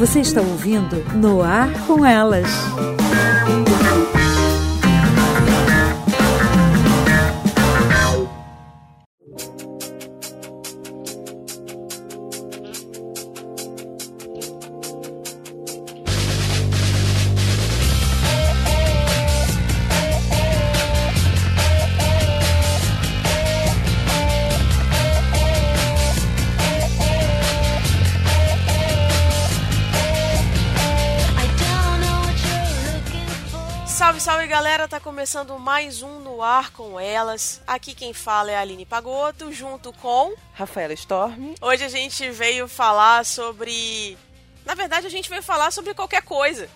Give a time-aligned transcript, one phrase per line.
[0.00, 2.48] Você está ouvindo No Ar com Elas.
[35.20, 37.60] Começando mais um no ar com elas.
[37.66, 41.54] Aqui quem fala é a Aline Pagoto, junto com Rafaela Storm.
[41.60, 44.16] Hoje a gente veio falar sobre.
[44.64, 46.70] Na verdade, a gente veio falar sobre qualquer coisa.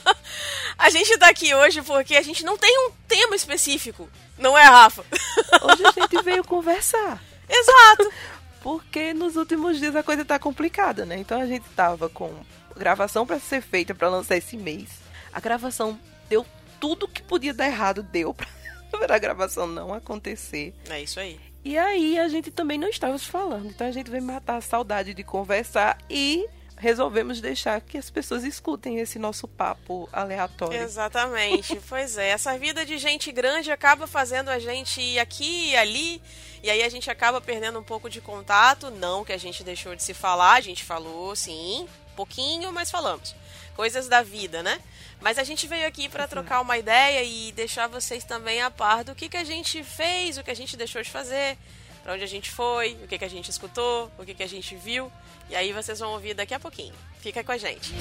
[0.78, 4.08] a gente tá aqui hoje porque a gente não tem um tema específico.
[4.38, 5.04] Não é, Rafa?
[5.60, 7.22] hoje a gente veio conversar.
[7.46, 8.10] Exato.
[8.64, 11.18] porque nos últimos dias a coisa tá complicada, né?
[11.18, 12.32] Então a gente tava com
[12.74, 14.88] gravação para ser feita para lançar esse mês.
[15.30, 16.46] A gravação deu
[16.80, 18.46] tudo que podia dar errado deu pra,
[19.14, 20.74] a gravação não acontecer.
[20.88, 21.40] É isso aí.
[21.64, 23.66] E aí a gente também não estava se falando.
[23.66, 26.48] Então a gente veio matar a saudade de conversar e
[26.78, 30.80] resolvemos deixar que as pessoas escutem esse nosso papo aleatório.
[30.80, 31.78] Exatamente.
[31.88, 36.22] pois é, essa vida de gente grande acaba fazendo a gente ir aqui e ali,
[36.62, 38.90] e aí a gente acaba perdendo um pouco de contato.
[38.90, 43.34] Não que a gente deixou de se falar, a gente falou sim, pouquinho, mas falamos.
[43.74, 44.80] Coisas da vida, né?
[45.20, 49.02] Mas a gente veio aqui para trocar uma ideia e deixar vocês também a par
[49.02, 51.58] do que, que a gente fez, o que a gente deixou de fazer,
[52.02, 54.48] para onde a gente foi, o que, que a gente escutou, o que, que a
[54.48, 55.10] gente viu.
[55.50, 56.94] E aí vocês vão ouvir daqui a pouquinho.
[57.20, 57.92] Fica com a gente.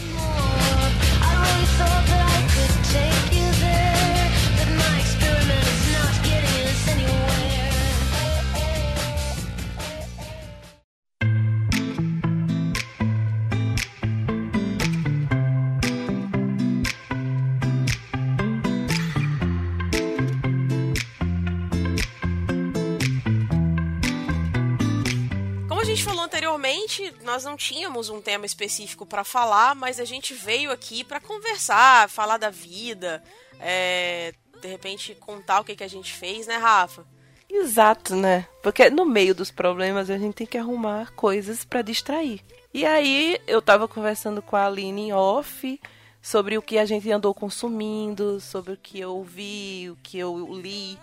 [26.28, 31.19] Anteriormente nós não tínhamos um tema específico para falar, mas a gente veio aqui para
[31.19, 33.24] conversar, falar da vida,
[33.59, 37.06] é, de repente contar o que, que a gente fez, né, Rafa?
[37.50, 38.46] Exato, né?
[38.62, 42.41] Porque no meio dos problemas a gente tem que arrumar coisas para distrair.
[42.74, 45.80] E aí eu tava conversando com a Aline em off
[46.22, 50.53] sobre o que a gente andou consumindo, sobre o que eu vi, o que eu
[50.53, 51.00] li.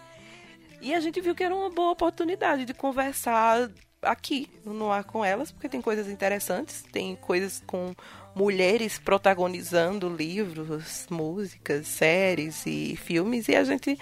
[0.82, 3.70] E a gente viu que era uma boa oportunidade de conversar
[4.04, 7.94] aqui no ar com elas, porque tem coisas interessantes, tem coisas com
[8.34, 13.98] mulheres protagonizando livros, músicas, séries e filmes, e a gente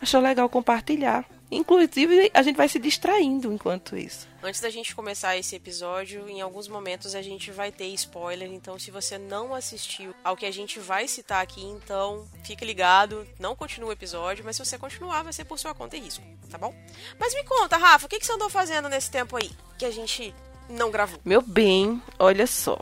[0.00, 1.24] achou legal compartilhar.
[1.52, 4.26] Inclusive, a gente vai se distraindo enquanto isso.
[4.42, 8.78] Antes da gente começar esse episódio, em alguns momentos a gente vai ter spoiler, então
[8.78, 13.54] se você não assistiu ao que a gente vai citar aqui, então fique ligado, não
[13.54, 16.56] continue o episódio, mas se você continuar, vai ser por sua conta e risco, tá
[16.56, 16.74] bom?
[17.20, 19.90] Mas me conta, Rafa, o que, que você andou fazendo nesse tempo aí que a
[19.90, 20.34] gente
[20.70, 21.20] não gravou?
[21.22, 22.80] Meu bem, olha só.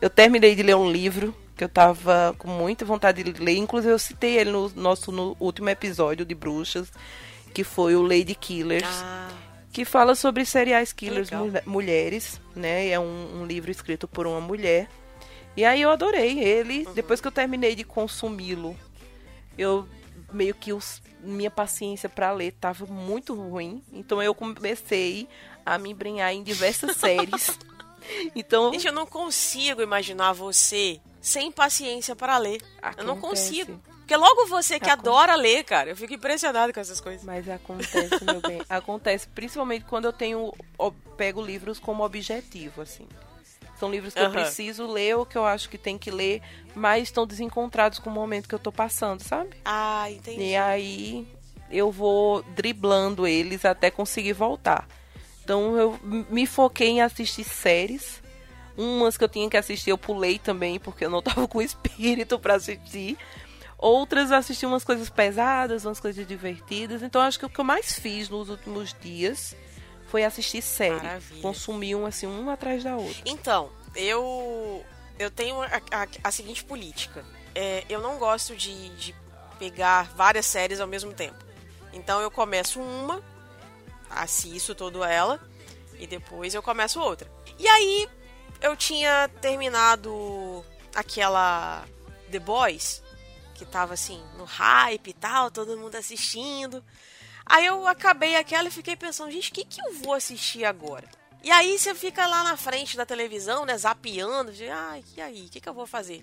[0.00, 3.92] Eu terminei de ler um livro que eu tava com muita vontade de ler, inclusive
[3.92, 6.90] eu citei ele no nosso no último episódio de Bruxas
[7.54, 8.84] que foi o Lady Killers.
[8.84, 9.28] Ah.
[9.72, 11.30] Que fala sobre serial killers
[11.64, 12.88] mulheres, né?
[12.88, 14.88] É um, um, livro escrito por uma mulher.
[15.56, 16.84] E aí eu adorei ele.
[16.86, 16.92] Uhum.
[16.94, 18.76] Depois que eu terminei de consumi-lo,
[19.58, 19.88] eu
[20.32, 23.82] meio que os, minha paciência para ler tava muito ruim.
[23.92, 25.28] Então eu comecei
[25.66, 27.58] a me embrenhar em diversas séries.
[28.34, 32.62] Então, Gente, eu não consigo imaginar você sem paciência para ler.
[32.80, 33.00] Acontece.
[33.00, 33.80] Eu não consigo.
[34.04, 37.24] Porque logo você que adora ler, cara, eu fico impressionado com essas coisas.
[37.24, 38.60] Mas acontece, meu bem.
[38.68, 40.52] Acontece principalmente quando eu tenho.
[41.16, 43.08] pego livros como objetivo, assim.
[43.80, 44.26] São livros que uhum.
[44.26, 46.42] eu preciso ler ou que eu acho que tem que ler,
[46.74, 49.50] mas estão desencontrados com o momento que eu tô passando, sabe?
[49.64, 50.50] Ah, entendi.
[50.50, 51.26] E aí
[51.70, 54.86] eu vou driblando eles até conseguir voltar.
[55.42, 58.22] Então eu me foquei em assistir séries.
[58.76, 62.38] Umas que eu tinha que assistir eu pulei também, porque eu não tava com espírito
[62.38, 63.16] para assistir.
[63.84, 67.02] Outras assisti umas coisas pesadas, umas coisas divertidas.
[67.02, 69.54] Então acho que o que eu mais fiz nos últimos dias
[70.08, 70.94] foi assistir série.
[70.94, 71.42] Maravilha.
[71.42, 73.20] Consumir um assim, um atrás da outra.
[73.26, 74.82] Então, eu
[75.18, 77.26] eu tenho a, a, a seguinte política.
[77.54, 79.14] É, eu não gosto de, de
[79.58, 81.36] pegar várias séries ao mesmo tempo.
[81.92, 83.22] Então eu começo uma,
[84.08, 85.38] assisto toda ela,
[85.98, 87.30] e depois eu começo outra.
[87.58, 88.08] E aí
[88.62, 90.64] eu tinha terminado
[90.94, 91.84] aquela
[92.30, 93.03] The Boys,
[93.54, 96.84] que tava assim, no hype e tal, todo mundo assistindo.
[97.46, 101.08] Aí eu acabei aquela e fiquei pensando, gente, o que, que eu vou assistir agora?
[101.42, 105.42] E aí você fica lá na frente da televisão, né, zapeando, de, ah, e aí,
[105.46, 106.22] o que, que eu vou fazer?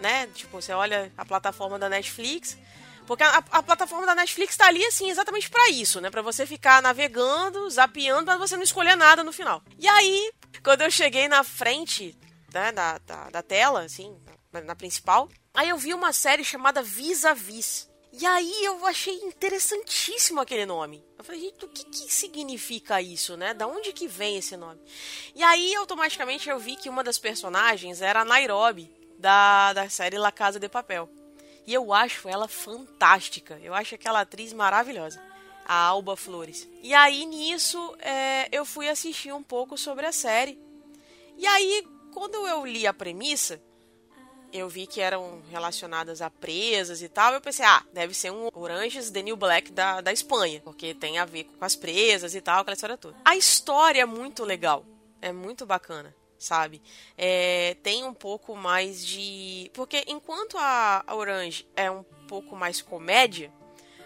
[0.00, 0.26] Né?
[0.34, 2.58] Tipo, você olha a plataforma da Netflix,
[3.06, 6.10] porque a, a plataforma da Netflix tá ali, assim, exatamente para isso, né?
[6.10, 9.62] Pra você ficar navegando, zapeando, pra você não escolher nada no final.
[9.78, 10.32] E aí,
[10.62, 12.16] quando eu cheguei na frente
[12.52, 14.16] né, da, da, da tela, assim,
[14.52, 17.90] na, principal, aí eu vi uma série chamada Vis-a-Vis.
[18.12, 21.02] E aí eu achei interessantíssimo aquele nome.
[21.16, 23.54] Eu falei, gente, o que, que significa isso, né?
[23.54, 24.78] Da onde que vem esse nome?
[25.34, 30.18] E aí, automaticamente, eu vi que uma das personagens era a Nairobi, da, da série
[30.18, 31.08] La Casa de Papel.
[31.66, 33.58] E eu acho ela fantástica.
[33.62, 35.22] Eu acho aquela atriz maravilhosa.
[35.64, 36.68] A Alba Flores.
[36.82, 40.58] E aí, nisso, é, eu fui assistir um pouco sobre a série.
[41.38, 43.62] E aí, quando eu li a premissa,
[44.52, 47.32] eu vi que eram relacionadas a presas e tal.
[47.32, 51.18] Eu pensei, ah, deve ser um Oranges The New Black da, da Espanha, porque tem
[51.18, 53.16] a ver com as presas e tal, aquela história toda.
[53.24, 54.84] A história é muito legal,
[55.20, 56.82] é muito bacana, sabe?
[57.16, 59.70] É, tem um pouco mais de.
[59.72, 63.52] Porque enquanto a, Orange é um pouco mais comédia,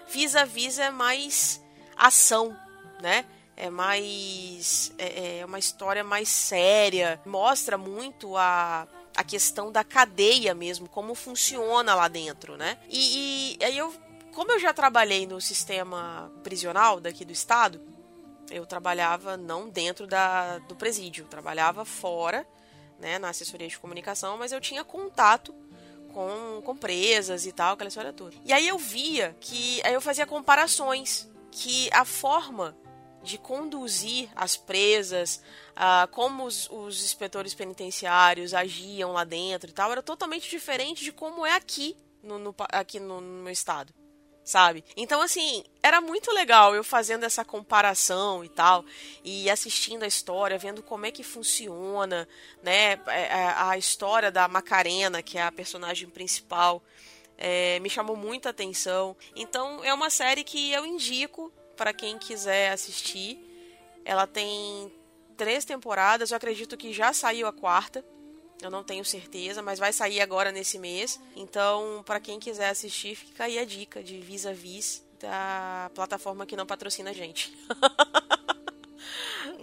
[0.08, 1.62] Vis a Vis é mais
[1.96, 2.56] ação,
[3.00, 3.26] né?
[3.56, 4.92] é mais.
[4.98, 11.14] É, é, uma história mais séria, mostra muito a, a questão da cadeia mesmo, como
[11.14, 12.78] funciona lá dentro, né?
[12.88, 13.92] E, e aí eu.
[14.34, 17.80] Como eu já trabalhei no sistema prisional daqui do estado,
[18.50, 22.46] eu trabalhava não dentro da, do presídio, trabalhava fora,
[22.98, 25.54] né, na assessoria de comunicação, mas eu tinha contato
[26.12, 28.36] com, com presas e tal, aquela história toda.
[28.44, 32.76] E aí eu via que aí eu fazia comparações que a forma
[33.26, 35.42] de conduzir as presas,
[35.72, 41.12] uh, como os, os, inspetores penitenciários agiam lá dentro e tal, era totalmente diferente de
[41.12, 43.92] como é aqui no, no aqui no, no meu estado
[44.46, 44.84] sabe?
[44.96, 48.84] Então, assim, era muito legal eu fazendo essa comparação e tal,
[49.24, 52.28] e assistindo a história, vendo como é que funciona,
[52.62, 52.92] né?
[53.08, 56.80] É, é, a história da Macarena, que é a personagem principal,
[57.36, 59.16] é, me chamou muita atenção.
[59.34, 63.38] Então, é uma série que eu indico para quem quiser assistir.
[64.04, 64.92] Ela tem
[65.36, 68.04] três temporadas, eu acredito que já saiu a quarta.
[68.62, 71.20] Eu não tenho certeza, mas vai sair agora nesse mês.
[71.36, 76.46] Então, para quem quiser assistir, fica aí a dica de Vis a Vis da plataforma
[76.46, 77.56] que não patrocina a gente.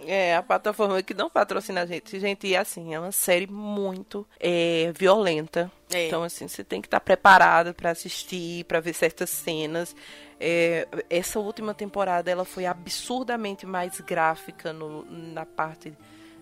[0.06, 2.18] É, a plataforma que não patrocina a gente.
[2.18, 5.70] Gente, e assim, é uma série muito é, violenta.
[5.92, 6.06] É.
[6.06, 9.94] Então, assim, você tem que estar preparado para assistir, para ver certas cenas.
[10.38, 15.92] É, essa última temporada ela foi absurdamente mais gráfica no, na parte,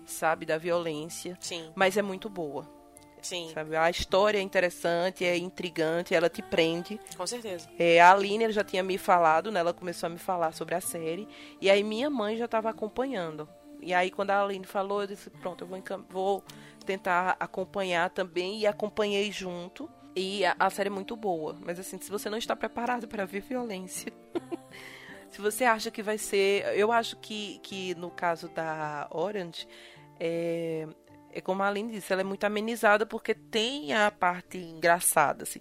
[0.05, 1.37] sabe, da violência.
[1.39, 1.71] Sim.
[1.75, 2.82] Mas é muito boa.
[3.23, 3.49] Sim.
[3.53, 3.75] Sabe?
[3.75, 6.99] A história é interessante, é intrigante, ela te prende.
[7.17, 7.69] Com certeza.
[7.79, 9.61] É, a Aline já tinha me falado, né?
[9.61, 11.27] Ela começou a me falar sobre a série.
[11.59, 13.47] E aí minha mãe já estava acompanhando.
[13.81, 16.43] E aí quando a Aline falou, eu disse, pronto, eu vou, vou
[16.85, 18.59] tentar acompanhar também.
[18.59, 19.89] E acompanhei junto.
[20.15, 21.55] E a, a série é muito boa.
[21.61, 24.11] Mas assim, se você não está preparado para ver violência.
[25.31, 26.77] se você acha que vai ser.
[26.77, 29.65] Eu acho que, que no caso da Orange,
[30.19, 30.87] é,
[31.33, 35.59] é como a Aline disse, ela é muito amenizada porque tem a parte engraçada, assim.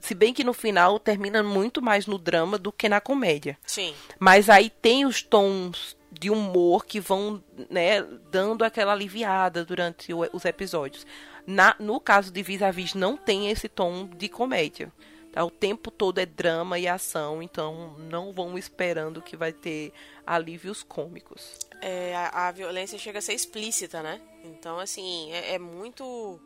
[0.00, 3.56] Se bem que no final termina muito mais no drama do que na comédia.
[3.64, 3.94] Sim.
[4.18, 10.44] Mas aí tem os tons de humor que vão, né, dando aquela aliviada durante os
[10.44, 11.06] episódios.
[11.46, 14.92] Na, no caso de Vis-a-Vis, -vis, não tem esse tom de comédia.
[15.34, 15.44] Tá?
[15.44, 19.92] O tempo todo é drama e ação, então não vão esperando que vai ter
[20.24, 21.58] alívios cômicos.
[21.80, 24.20] É, a, a, violência chega a ser explícita, né?
[24.44, 26.40] Então, assim, é, é muito.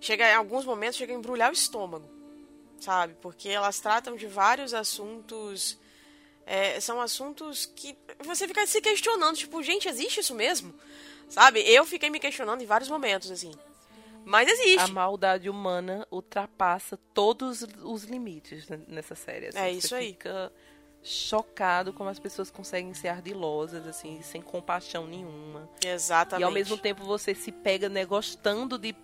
[0.00, 2.08] Chega, em alguns momentos, chega a embrulhar o estômago,
[2.78, 3.16] sabe?
[3.20, 5.76] Porque elas tratam de vários assuntos.
[6.46, 10.72] É, são assuntos que você fica se questionando, tipo, gente, existe isso mesmo?
[11.28, 11.60] Sabe?
[11.68, 13.50] Eu fiquei me questionando em vários momentos, assim.
[14.28, 14.80] Mas existe.
[14.80, 19.46] A maldade humana ultrapassa todos os limites nessa série.
[19.46, 20.08] Assim, é isso aí.
[20.08, 20.52] Fica
[21.02, 25.66] chocado como as pessoas conseguem ser ardilosas, assim, sem compaixão nenhuma.
[25.82, 26.42] Exatamente.
[26.42, 28.94] E ao mesmo tempo você se pega né, gostando de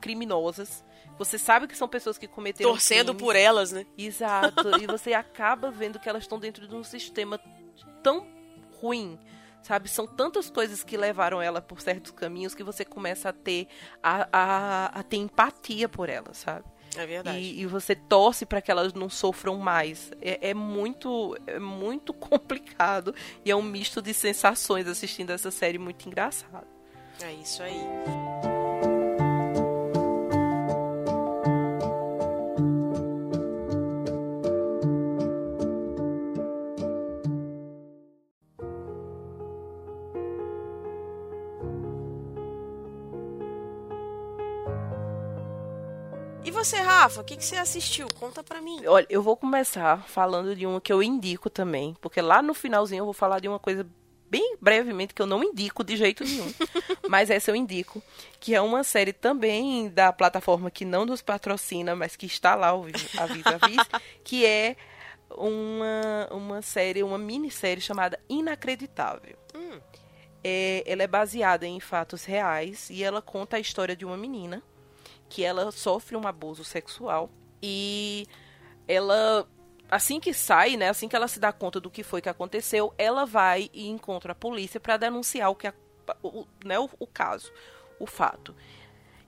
[0.00, 0.82] criminosas.
[1.18, 3.22] Você sabe que são pessoas que cometeram Torcendo crimes.
[3.22, 3.84] por elas, né?
[3.98, 4.80] Exato.
[4.80, 7.38] e você acaba vendo que elas estão dentro de um sistema
[8.02, 8.26] tão
[8.80, 9.18] ruim
[9.64, 9.88] sabe?
[9.88, 13.66] São tantas coisas que levaram ela por certos caminhos que você começa a ter
[14.02, 16.64] a, a, a ter empatia por ela, sabe?
[16.96, 17.38] É verdade.
[17.38, 20.12] E, e você torce para que elas não sofram mais.
[20.20, 25.78] É, é, muito, é muito complicado e é um misto de sensações assistindo essa série
[25.78, 26.66] muito engraçado.
[27.20, 28.53] É isso aí.
[46.64, 47.20] Você, Rafa?
[47.20, 48.08] O que, que você assistiu?
[48.18, 48.86] Conta pra mim.
[48.86, 53.02] Olha, eu vou começar falando de uma que eu indico também, porque lá no finalzinho
[53.02, 53.86] eu vou falar de uma coisa
[54.30, 56.50] bem brevemente que eu não indico de jeito nenhum.
[57.06, 58.02] mas essa eu indico,
[58.40, 62.70] que é uma série também da plataforma que não nos patrocina, mas que está lá,
[62.70, 62.76] a
[63.26, 64.74] vis a vis, que é
[65.36, 69.36] uma, uma série, uma minissérie chamada Inacreditável.
[69.54, 69.78] Hum.
[70.42, 74.62] É, ela é baseada em fatos reais e ela conta a história de uma menina
[75.28, 77.30] que ela sofre um abuso sexual
[77.62, 78.26] e
[78.86, 79.48] ela
[79.90, 82.92] assim que sai, né, assim que ela se dá conta do que foi que aconteceu,
[82.98, 85.74] ela vai e encontra a polícia para denunciar o que a,
[86.22, 87.52] o, né, o, o, caso,
[87.98, 88.54] o fato.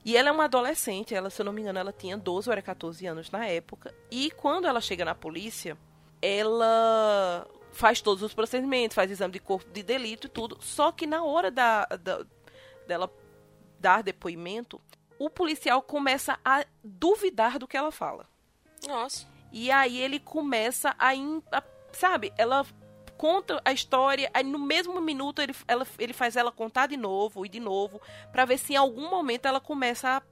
[0.04, 2.52] E ela é uma adolescente, ela, se eu não me engano, ela tinha 12 ou
[2.52, 5.76] era 14 anos na época, e quando ela chega na polícia,
[6.22, 11.06] ela faz todos os procedimentos, faz exame de corpo de delito e tudo, só que
[11.06, 12.24] na hora da, da
[12.86, 13.10] dela
[13.78, 14.80] dar depoimento,
[15.18, 18.28] o policial começa a duvidar do que ela fala.
[18.86, 19.26] Nossa.
[19.52, 22.66] E aí ele começa a, in, a sabe, ela
[23.16, 27.46] conta a história, aí no mesmo minuto ele, ela, ele faz ela contar de novo
[27.46, 30.22] e de novo, para ver se em algum momento ela começa a,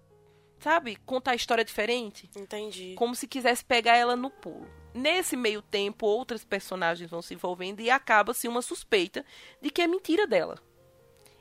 [0.58, 2.30] sabe, contar a história diferente.
[2.36, 2.94] Entendi.
[2.96, 4.68] Como se quisesse pegar ela no pulo.
[4.92, 9.24] Nesse meio tempo, outros personagens vão se envolvendo e acaba-se uma suspeita
[9.60, 10.56] de que é mentira dela.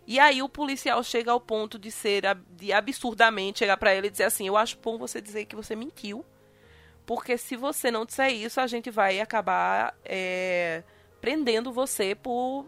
[0.06, 4.10] E aí o policial chega ao ponto de ser de absurdamente chegar para ele e
[4.10, 6.26] dizer assim: "Eu acho bom você dizer que você mentiu,
[7.06, 10.84] porque se você não disser isso, a gente vai acabar é,
[11.22, 12.66] prendendo você por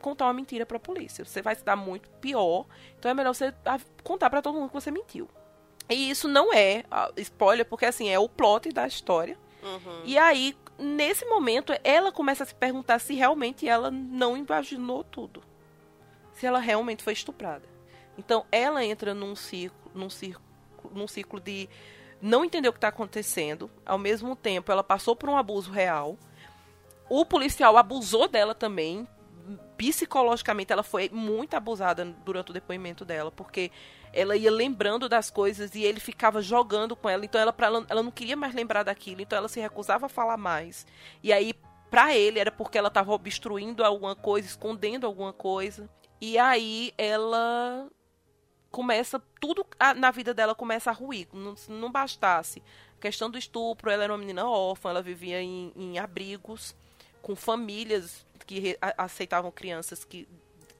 [0.00, 1.24] contar uma mentira para a polícia.
[1.24, 2.66] Você vai se dar muito pior.
[2.98, 3.54] Então é melhor você
[4.02, 5.28] contar para todo mundo que você mentiu."
[5.88, 6.82] E isso não é
[7.18, 9.38] spoiler, porque assim é o plot da história.
[9.62, 10.02] Uhum.
[10.04, 15.40] E aí, nesse momento, ela começa a se perguntar se realmente ela não imaginou tudo
[16.36, 17.64] se ela realmente foi estuprada.
[18.16, 20.42] Então ela entra num ciclo, num ciclo,
[20.92, 21.68] num ciclo de
[22.20, 23.70] não entender o que está acontecendo.
[23.84, 26.16] Ao mesmo tempo, ela passou por um abuso real.
[27.08, 29.06] O policial abusou dela também.
[29.76, 33.70] Psicologicamente, ela foi muito abusada durante o depoimento dela, porque
[34.12, 37.24] ela ia lembrando das coisas e ele ficava jogando com ela.
[37.24, 39.20] Então, ela, pra, ela não queria mais lembrar daquilo.
[39.20, 40.86] Então, ela se recusava a falar mais.
[41.22, 41.54] E aí,
[41.90, 45.88] para ele, era porque ela estava obstruindo alguma coisa, escondendo alguma coisa.
[46.20, 47.88] E aí ela
[48.70, 52.62] começa tudo na vida dela começa a ruir, não, não bastasse
[52.98, 56.74] a questão do estupro, ela era uma menina órfã, ela vivia em, em abrigos
[57.22, 60.28] com famílias que re, a, aceitavam crianças que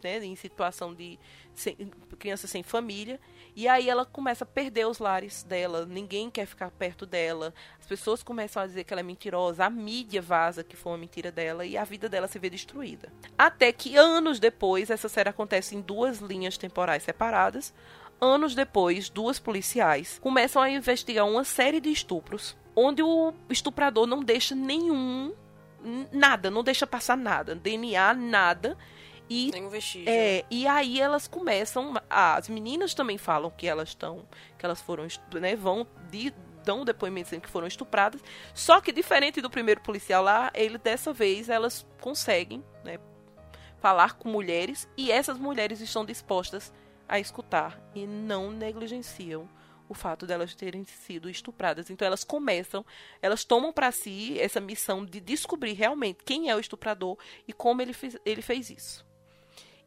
[0.03, 1.19] né, em situação de
[1.55, 1.77] sem,
[2.19, 3.21] criança sem família.
[3.57, 7.55] E aí ela começa a perder os lares dela, ninguém quer ficar perto dela.
[7.81, 10.99] As pessoas começam a dizer que ela é mentirosa, a mídia vaza que foi uma
[10.99, 13.11] mentira dela e a vida dela se vê destruída.
[13.39, 17.73] Até que anos depois, essa série acontece em duas linhas temporais separadas.
[18.21, 24.23] Anos depois, duas policiais começam a investigar uma série de estupros, onde o estuprador não
[24.23, 25.35] deixa nenhum
[26.13, 28.77] nada, não deixa passar nada, DNA, nada.
[29.29, 30.09] E, Tem um vestígio.
[30.09, 31.95] É, e aí elas começam.
[32.09, 34.27] as meninas também falam que elas estão.
[34.59, 35.07] Que elas foram.
[35.35, 36.33] Né, vão de,
[36.65, 38.21] dão depoimentos dizendo que foram estupradas.
[38.55, 42.99] Só que diferente do primeiro policial lá, ele dessa vez elas conseguem né,
[43.79, 46.73] falar com mulheres e essas mulheres estão dispostas
[47.09, 49.49] a escutar e não negligenciam
[49.89, 51.89] o fato delas terem sido estupradas.
[51.89, 52.85] Então elas começam,
[53.23, 57.17] elas tomam para si essa missão de descobrir realmente quem é o estuprador
[57.47, 59.06] e como ele fez, ele fez isso.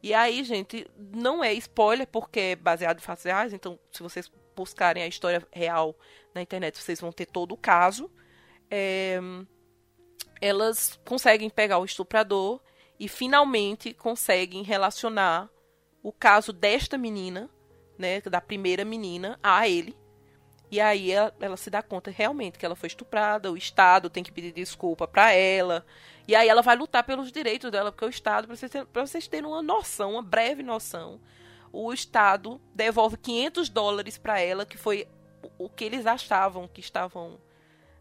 [0.02, 4.30] E aí, gente, não é spoiler porque é baseado em fatos reais, então se vocês
[4.56, 5.94] buscarem a história real
[6.34, 8.10] na internet, vocês vão ter todo o caso.
[8.70, 9.18] É,
[10.40, 12.60] elas conseguem pegar o estuprador
[12.98, 15.50] e finalmente conseguem relacionar
[16.02, 17.50] o caso desta menina,
[17.98, 19.96] né, da primeira menina, a ele.
[20.70, 24.22] E aí ela, ela, se dá conta realmente que ela foi estuprada, o Estado tem
[24.22, 25.84] que pedir desculpa para ela.
[26.30, 29.48] E aí ela vai lutar pelos direitos dela, porque o Estado, para vocês, vocês terem
[29.48, 31.20] uma noção, uma breve noção,
[31.72, 35.08] o Estado devolve 500 dólares para ela, que foi
[35.58, 37.36] o que eles achavam que estavam,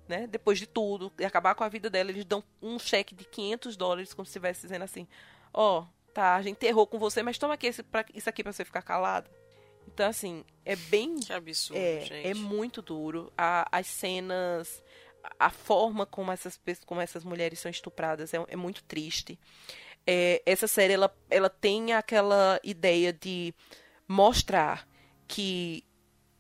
[0.08, 3.26] né, depois de tudo, e acabar com a vida dela, eles dão um cheque de
[3.26, 5.08] 500 dólares, como se estivesse dizendo assim,
[5.52, 8.44] ó, oh, tá, a gente errou com você, mas toma aqui esse, pra, isso aqui
[8.44, 9.28] para você ficar calado.
[9.88, 11.20] Então, assim, é bem.
[11.20, 12.28] Que absurdo, é, gente.
[12.28, 13.34] É muito duro.
[13.36, 14.84] A, as cenas,
[15.40, 19.40] a forma como essas, como essas mulheres são estupradas é, é muito triste.
[20.06, 23.54] É, essa série, ela, ela tem aquela ideia de
[24.08, 24.88] mostrar
[25.28, 25.84] que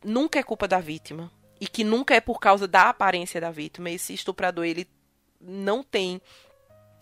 [0.03, 1.31] nunca é culpa da vítima.
[1.61, 3.89] E que nunca é por causa da aparência da vítima.
[3.89, 4.87] Esse estuprador, ele
[5.41, 6.21] não tem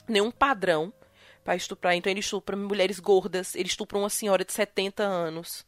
[0.08, 0.92] nenhum padrão
[1.44, 1.94] para estuprar.
[1.94, 5.67] Então ele estupra mulheres gordas, ele estupra uma senhora de 70 anos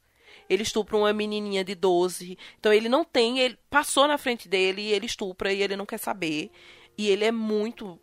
[0.50, 2.38] ele estupra uma menininha de 12.
[2.60, 5.86] Então ele não tem, ele passou na frente dele e ele estupra e ele não
[5.86, 6.50] quer saber.
[6.98, 8.00] E ele é muito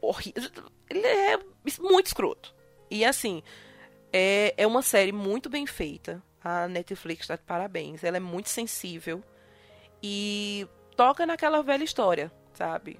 [0.00, 0.50] horrível.
[0.90, 1.38] Ele é
[1.80, 2.54] muito escroto.
[2.90, 3.42] E assim,
[4.12, 6.22] é, é uma série muito bem feita.
[6.42, 8.04] A Netflix está de parabéns.
[8.04, 9.22] Ela é muito sensível.
[10.02, 10.66] E
[10.96, 12.98] toca naquela velha história, sabe?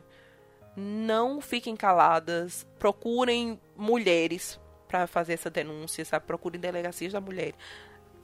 [0.76, 2.66] Não fiquem caladas.
[2.78, 6.26] Procurem mulheres para fazer essa denúncia, sabe?
[6.26, 7.55] Procurem delegacias da mulher.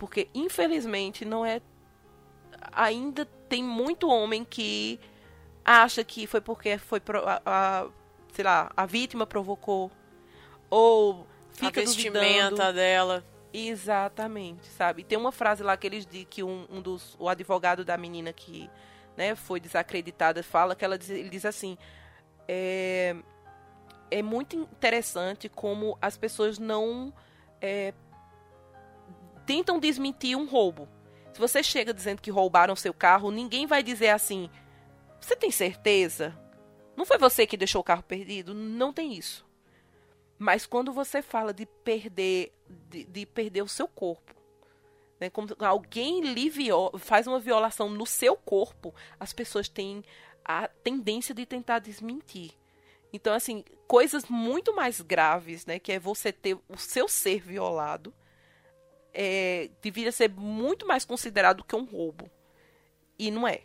[0.03, 1.61] Porque, infelizmente, não é.
[2.73, 4.99] Ainda tem muito homem que
[5.65, 7.87] acha que foi porque foi a, a
[8.33, 9.93] sei lá, a vítima provocou
[10.69, 12.73] ou fica a vestimenta duvidando.
[12.73, 13.25] dela.
[13.53, 15.05] Exatamente, sabe?
[15.05, 18.33] Tem uma frase lá que eles dizem que um, um dos o advogado da menina
[18.33, 18.69] que
[19.17, 21.79] né, foi desacreditada fala que ela diz, ele diz assim
[22.49, 23.15] é,
[24.11, 27.15] é muito interessante como as pessoas não
[27.61, 27.95] é,
[29.47, 30.89] tentam desmentir um roubo.
[31.33, 34.51] Se você chega dizendo que roubaram seu carro, ninguém vai dizer assim:
[35.21, 36.39] você tem certeza?
[36.97, 38.53] Não foi você que deixou o carro perdido?
[38.53, 39.47] Não tem isso.
[40.39, 44.35] Mas quando você fala de perder, de, de perder o seu corpo,
[45.21, 50.03] né, como alguém lhe viola, faz uma violação no seu corpo, as pessoas têm
[50.45, 52.51] a tendência de tentar desmentir.
[53.13, 58.13] Então, assim, coisas muito mais graves, né, que é você ter o seu ser violado,
[59.13, 62.31] é, deveria ser muito mais considerado que um roubo.
[63.19, 63.61] E não é.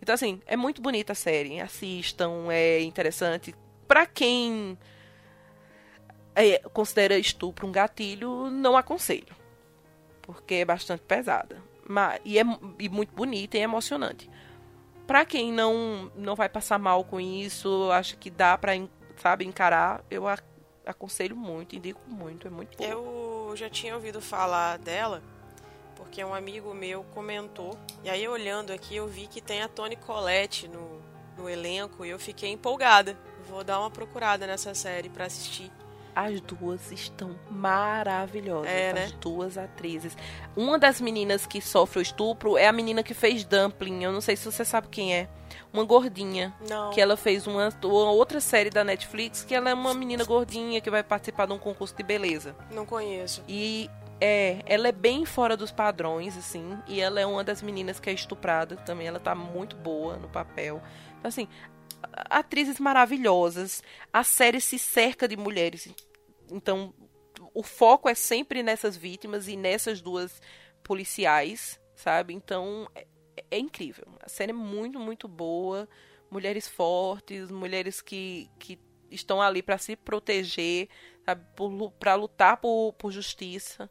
[0.00, 1.60] Então, assim, é muito bonita a série.
[1.60, 3.54] Assistam, é interessante.
[3.86, 4.76] Pra quem
[6.34, 9.34] é, considera estupro um gatilho, não aconselho.
[10.22, 11.62] Porque é bastante pesada.
[11.86, 12.42] Mas, e é
[12.78, 14.28] e muito bonita e emocionante.
[15.06, 18.72] Pra quem não, não vai passar mal com isso, acha que dá pra,
[19.16, 20.51] sabe, encarar, eu aconselho
[21.34, 22.84] muito, indico muito, é muito bom.
[22.84, 25.22] Eu já tinha ouvido falar dela
[26.12, 27.78] porque um amigo meu comentou.
[28.04, 31.00] E aí, olhando aqui, eu vi que tem a Toni Collette no,
[31.38, 33.16] no elenco e eu fiquei empolgada.
[33.48, 35.70] Vou dar uma procurada nessa série para assistir.
[36.14, 39.04] As duas estão maravilhosas, é, né?
[39.04, 40.14] as duas atrizes.
[40.54, 44.04] Uma das meninas que sofre o estupro é a menina que fez Dumpling.
[44.04, 45.28] Eu não sei se você sabe quem é.
[45.72, 46.54] Uma gordinha.
[46.68, 46.90] Não.
[46.90, 50.80] Que ela fez uma, uma outra série da Netflix que ela é uma menina gordinha
[50.80, 52.54] que vai participar de um concurso de beleza.
[52.70, 53.42] Não conheço.
[53.48, 53.88] E
[54.20, 58.08] é, ela é bem fora dos padrões, assim, e ela é uma das meninas que
[58.08, 59.06] é estuprada também.
[59.06, 60.80] Ela tá muito boa no papel.
[61.18, 61.48] Então, assim,
[62.30, 63.82] atrizes maravilhosas.
[64.12, 65.88] A série se cerca de mulheres.
[66.50, 66.94] Então,
[67.54, 70.40] o foco é sempre nessas vítimas e nessas duas
[70.82, 72.32] policiais, sabe?
[72.34, 73.06] Então, é,
[73.50, 74.06] é incrível.
[74.22, 75.88] A série é muito, muito boa.
[76.30, 78.78] Mulheres fortes, mulheres que, que
[79.10, 80.88] estão ali para se proteger,
[81.98, 83.90] para lutar por, por justiça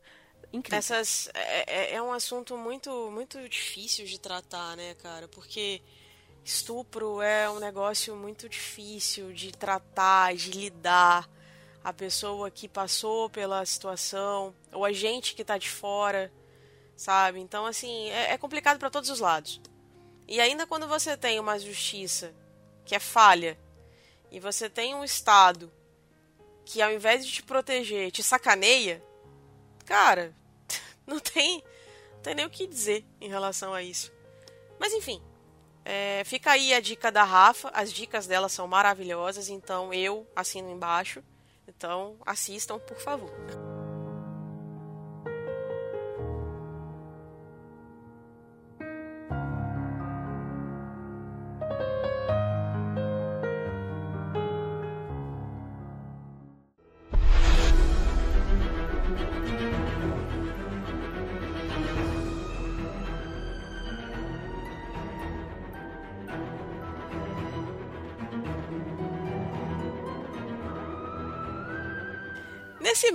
[0.53, 0.79] incrível.
[0.79, 5.27] Essas é, é, é um assunto muito muito difícil de tratar, né, cara?
[5.27, 5.81] Porque
[6.43, 11.29] estupro é um negócio muito difícil de tratar, de lidar.
[11.83, 16.31] A pessoa que passou pela situação, ou a gente que tá de fora,
[16.95, 17.39] sabe?
[17.39, 19.59] Então, assim, é, é complicado para todos os lados.
[20.31, 22.33] E ainda quando você tem uma justiça
[22.85, 23.59] que é falha,
[24.31, 25.69] e você tem um Estado
[26.63, 29.03] que ao invés de te proteger, te sacaneia,
[29.85, 30.33] cara,
[31.05, 31.61] não tem,
[32.13, 34.09] não tem nem o que dizer em relação a isso.
[34.79, 35.21] Mas enfim,
[35.83, 37.69] é, fica aí a dica da Rafa.
[37.73, 41.21] As dicas dela são maravilhosas, então eu assino embaixo.
[41.67, 43.31] Então assistam, por favor.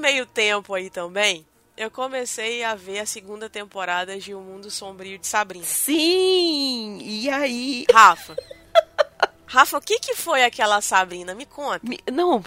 [0.06, 1.44] Meio tempo aí também,
[1.76, 5.64] eu comecei a ver a segunda temporada de O Mundo Sombrio de Sabrina.
[5.64, 7.00] Sim!
[7.02, 7.84] E aí?
[7.92, 8.36] Rafa.
[9.46, 11.34] Rafa, o que, que foi aquela Sabrina?
[11.34, 11.80] Me conta.
[11.82, 12.40] Me, não,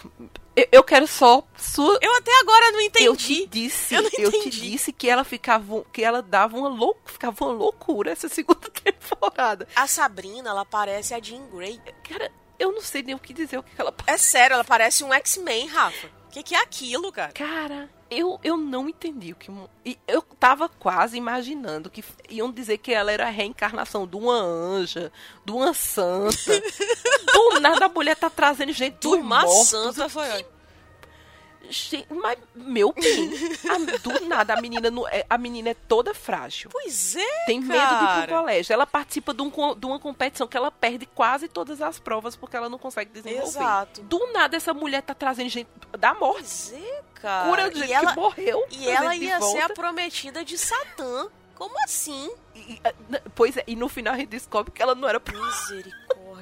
[0.55, 1.99] eu, eu, quero só sua.
[2.01, 3.05] Eu até agora não entendi.
[3.05, 7.11] Eu te disse, eu, eu te disse que ela ficava, que ela dava uma louca,
[7.11, 9.67] ficava uma loucura essa segunda temporada.
[9.75, 11.77] A Sabrina, ela parece a Jean Grey.
[12.07, 15.03] Cara, eu não sei nem o que dizer o que ela É sério, ela parece
[15.03, 16.18] um X-Men, Rafa.
[16.29, 17.31] O que, que, é aquilo, cara?
[17.31, 19.51] Cara, eu, eu não entendi o que.
[20.07, 25.11] Eu tava quase imaginando que iam dizer que ela era a reencarnação de uma anja,
[25.43, 26.29] de uma santa.
[27.33, 30.29] do nada a mulher tá trazendo gente de uma santa foi.
[30.29, 30.47] Gente,
[32.09, 33.29] mas, meu bem,
[33.69, 36.69] a- do nada, a menina, não- é- a menina é toda frágil.
[36.71, 38.73] Pois é, Tem medo de ir pro colégio.
[38.73, 42.55] Ela participa de, um de uma competição que ela perde quase todas as provas porque
[42.57, 43.47] ela não consegue desenvolver.
[43.47, 44.01] Exato.
[44.03, 46.39] Do nada, essa mulher tá trazendo gente da morte.
[46.39, 47.49] Pois é, cara.
[47.49, 48.65] Cura de gente ela, que morreu.
[48.71, 51.27] e ela ia ser a prometida de Satã.
[51.55, 52.31] Como assim?
[52.55, 52.81] E- e-
[53.35, 55.19] Pois é, e no final a gente descobre que ela não era.
[55.19, 55.93] Misericórdia,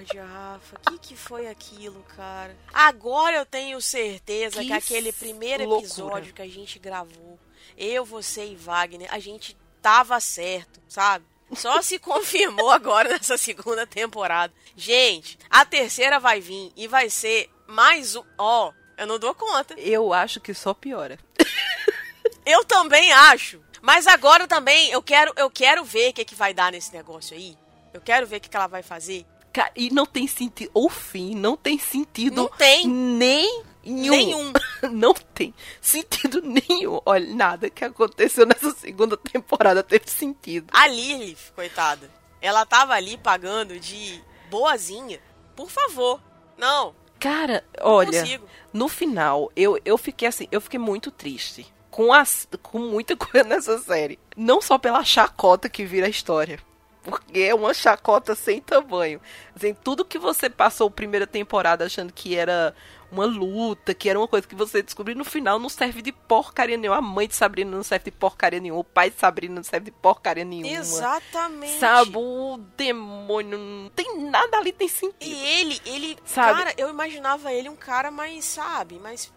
[0.04, 0.78] Rafa.
[0.78, 2.56] O que, que foi aquilo, cara?
[2.74, 5.86] Agora eu tenho certeza que, Que aquele primeiro loucura.
[5.86, 7.40] episódio que a gente gravou,
[7.78, 11.26] eu, você e Wagner, a gente tava certo, sabe?
[11.54, 14.54] Só se confirmou agora nessa segunda temporada.
[14.76, 18.24] Gente, a terceira vai vir e vai ser mais um.
[18.38, 19.76] Ó, eu não dou conta.
[19.80, 21.18] Eu acho que só piora.
[22.46, 23.62] Eu também acho.
[23.82, 27.36] Mas agora também eu quero, eu quero ver o que, que vai dar nesse negócio
[27.36, 27.58] aí.
[27.94, 29.26] Eu quero ver o que, que ela vai fazer.
[29.58, 30.70] Cara, e não tem sentido.
[30.72, 32.44] O fim não tem sentido.
[32.44, 32.88] Não tem.
[32.88, 34.54] Nem Nenhum.
[34.92, 37.02] não tem sentido nenhum.
[37.04, 40.68] Olha, nada que aconteceu nessa segunda temporada teve sentido.
[40.72, 42.08] A Lilith, coitada,
[42.40, 45.20] ela tava ali pagando de boazinha.
[45.56, 46.22] Por favor.
[46.56, 48.46] Não, Cara, olha, consigo.
[48.72, 51.66] no final, eu, eu fiquei assim, eu fiquei muito triste.
[51.90, 54.20] Com, as, com muita coisa nessa série.
[54.36, 56.60] Não só pela chacota que vira a história.
[57.08, 59.22] Porque é uma chacota sem tamanho.
[59.56, 62.76] Assim, tudo que você passou a primeira temporada achando que era
[63.10, 66.76] uma luta, que era uma coisa que você descobriu no final não serve de porcaria
[66.76, 66.98] nenhuma.
[66.98, 68.82] A mãe de Sabrina não serve de porcaria nenhuma.
[68.82, 70.74] O pai de Sabrina não serve de porcaria nenhuma.
[70.74, 71.80] Exatamente.
[71.80, 73.58] Sabe, o demônio.
[73.58, 75.16] Não tem nada ali, tem sentido.
[75.22, 76.58] E ele, ele, Sabe?
[76.58, 79.32] cara, eu imaginava ele um cara mais, sabe, mais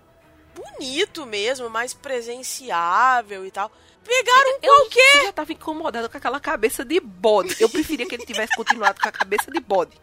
[0.54, 3.70] bonito mesmo, mais presenciável e tal.
[4.04, 5.22] Pegaram Eu qualquer.
[5.24, 7.56] já tava incomodada com aquela cabeça de bode.
[7.60, 9.96] Eu preferia que ele tivesse continuado com a cabeça de bode.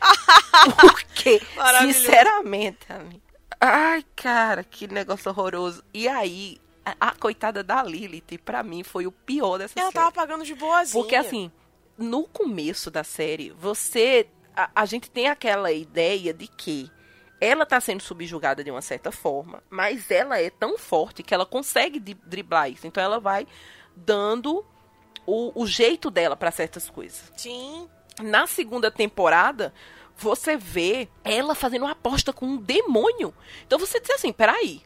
[0.80, 1.40] Porque,
[1.80, 3.22] sinceramente, amigo.
[3.60, 5.82] Ai, cara, que negócio horroroso.
[5.92, 9.94] E aí, a, a coitada da Lilith, pra mim, foi o pior dessa Ela série.
[9.94, 11.02] tava pagando de boazinha.
[11.02, 11.50] Porque assim,
[11.96, 14.26] no começo da série, você.
[14.56, 16.90] A, a gente tem aquela ideia de que
[17.44, 21.44] ela tá sendo subjugada de uma certa forma, mas ela é tão forte que ela
[21.44, 22.86] consegue driblar isso.
[22.86, 23.46] Então ela vai
[23.94, 24.64] dando
[25.26, 27.32] o, o jeito dela pra certas coisas.
[27.36, 27.88] Sim.
[28.20, 29.74] Na segunda temporada,
[30.16, 33.34] você vê ela fazendo uma aposta com um demônio.
[33.66, 34.82] Então você diz assim: peraí.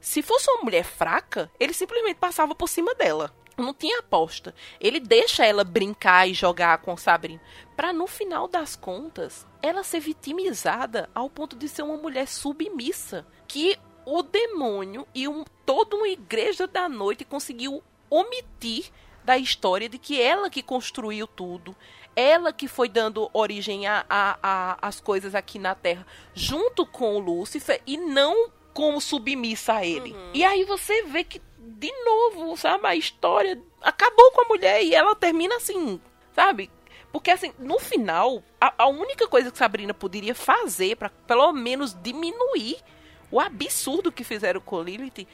[0.00, 3.32] Se fosse uma mulher fraca, ele simplesmente passava por cima dela.
[3.56, 4.54] Não tinha aposta.
[4.80, 7.40] Ele deixa ela brincar e jogar com Sabrina.
[7.76, 13.26] Pra no final das contas, ela ser vitimizada ao ponto de ser uma mulher submissa.
[13.46, 18.90] Que o demônio e um, toda uma igreja da noite conseguiu omitir
[19.24, 21.76] da história de que ela que construiu tudo,
[22.16, 27.14] ela que foi dando origem a, a, a- as coisas aqui na Terra, junto com
[27.14, 30.14] o Lúcifer, e não como submissa a ele.
[30.34, 34.94] E aí você vê que, de novo, sabe, a história acabou com a mulher e
[34.94, 36.00] ela termina assim,
[36.34, 36.70] sabe?
[37.12, 41.94] Porque, assim, no final, a, a única coisa que Sabrina poderia fazer para pelo menos
[42.02, 42.78] diminuir
[43.30, 45.26] o absurdo que fizeram com Lilith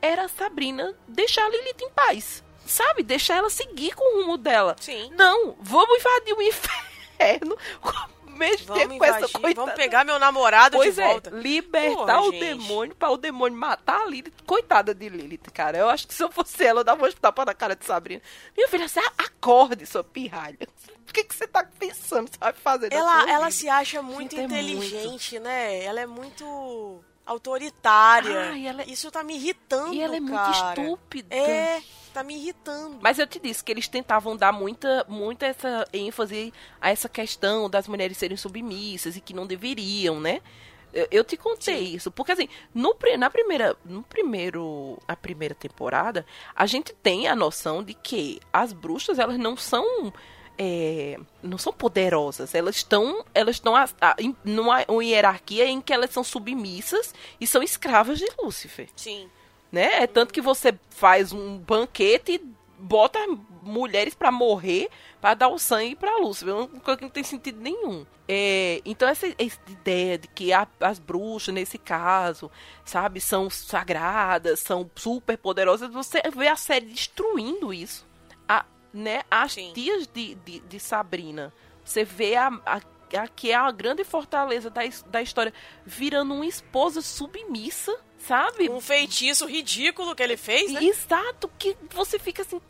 [0.00, 2.42] era Sabrina deixar a Lilith em paz.
[2.64, 3.02] Sabe?
[3.02, 4.74] Deixar ela seguir com o rumo dela.
[4.80, 5.10] Sim.
[5.14, 7.56] Não, vamos invadir o inferno.
[8.36, 9.54] Mexer Vamos com essa invadir, coitada.
[9.66, 11.30] vamos pegar meu namorado Pois de é, volta.
[11.30, 12.44] libertar Porra, o gente.
[12.44, 14.32] demônio para o demônio matar a Lilith.
[14.46, 15.78] Coitada de Lilith, cara.
[15.78, 18.22] Eu acho que se eu fosse ela, eu dava um tapa na cara de Sabrina.
[18.56, 20.58] Minha filha, você acorde, sua pirralha.
[21.08, 24.54] O que, que você tá pensando você vai fazer Ela, ela se acha muito Gente,
[24.54, 25.82] é inteligente, né?
[25.82, 28.50] Ela é muito autoritária.
[28.50, 30.80] Ai, ela é- Isso tá me irritando, E ela é muito cara.
[30.80, 31.34] estúpida.
[31.34, 31.80] É,
[32.16, 32.98] tá me irritando.
[33.00, 37.68] Mas eu te disse que eles tentavam dar muita, muita essa ênfase a essa questão
[37.68, 40.40] das mulheres serem submissas e que não deveriam, né?
[40.94, 46.24] Eu, eu te contei isso, porque assim, no, na primeira, no primeiro, a primeira temporada,
[46.54, 50.10] a gente tem a noção de que as bruxas elas não são
[50.58, 55.92] é, não são poderosas, elas estão elas estão a- a- numa uma hierarquia em que
[55.92, 59.28] elas são submissas e são escravas de Lúcifer Sim.
[59.76, 60.02] Né?
[60.02, 63.18] É tanto que você faz um banquete e bota
[63.62, 64.88] mulheres pra morrer
[65.20, 66.54] pra dar o sangue pra Lúcifer.
[66.54, 68.06] Uma coisa que não tem sentido nenhum.
[68.28, 72.50] É, então essa, essa ideia de que a- as bruxas, nesse caso,
[72.84, 78.06] sabe, são sagradas, são super poderosas, você vê a série destruindo isso.
[78.48, 79.72] A, né, as Sim.
[79.74, 81.52] tias de, de, de Sabrina.
[81.84, 82.80] Você vê a, a,
[83.18, 85.52] a que é a grande fortaleza da, da história
[85.84, 88.68] virando uma esposa submissa, sabe?
[88.68, 90.82] Um feitiço ridículo que ele fez, né?
[90.82, 92.60] Exato, que você fica assim,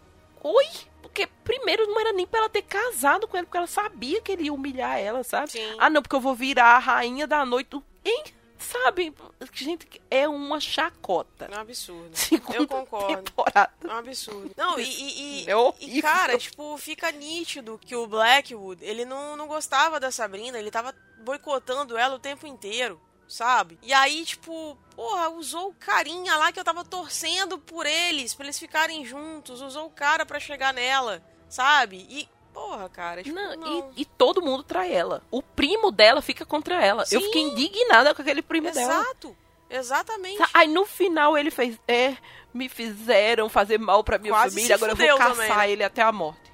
[0.42, 0.66] oi?
[1.02, 4.32] Porque primeiro não era nem pra ela ter casado com ele, porque ela sabia que
[4.32, 5.50] ele ia humilhar ela, sabe?
[5.52, 5.76] Sim.
[5.78, 7.80] Ah, não, porque eu vou virar a rainha da noite.
[8.04, 8.24] Hein?
[8.58, 9.14] Sabe?
[9.52, 11.48] Gente, é uma chacota.
[11.50, 12.10] É um absurdo.
[12.16, 13.22] Segunda Eu concordo.
[13.22, 13.72] temporada.
[13.84, 14.50] É um absurdo.
[14.56, 19.46] Não, e, e, É e, cara, tipo, fica nítido que o Blackwood, ele não, não
[19.46, 23.78] gostava da Sabrina, ele tava boicotando ela o tempo inteiro, sabe?
[23.82, 28.46] E aí, tipo, porra, usou o carinha lá que eu tava torcendo por eles, pra
[28.46, 32.06] eles ficarem juntos, usou o cara pra chegar nela, sabe?
[32.08, 33.92] E, porra, cara, tipo, Não, não.
[33.96, 35.22] E, e todo mundo trai ela.
[35.30, 37.04] O primo dela fica contra ela.
[37.10, 37.26] Eu Sim.
[37.26, 39.00] fiquei indignada com aquele primo dela.
[39.00, 39.36] Exato,
[39.68, 40.42] exatamente.
[40.54, 42.16] Aí no final ele fez, é,
[42.54, 45.70] me fizeram fazer mal pra minha Quase família, agora eu vou caçar também, né?
[45.70, 46.45] ele até a morte.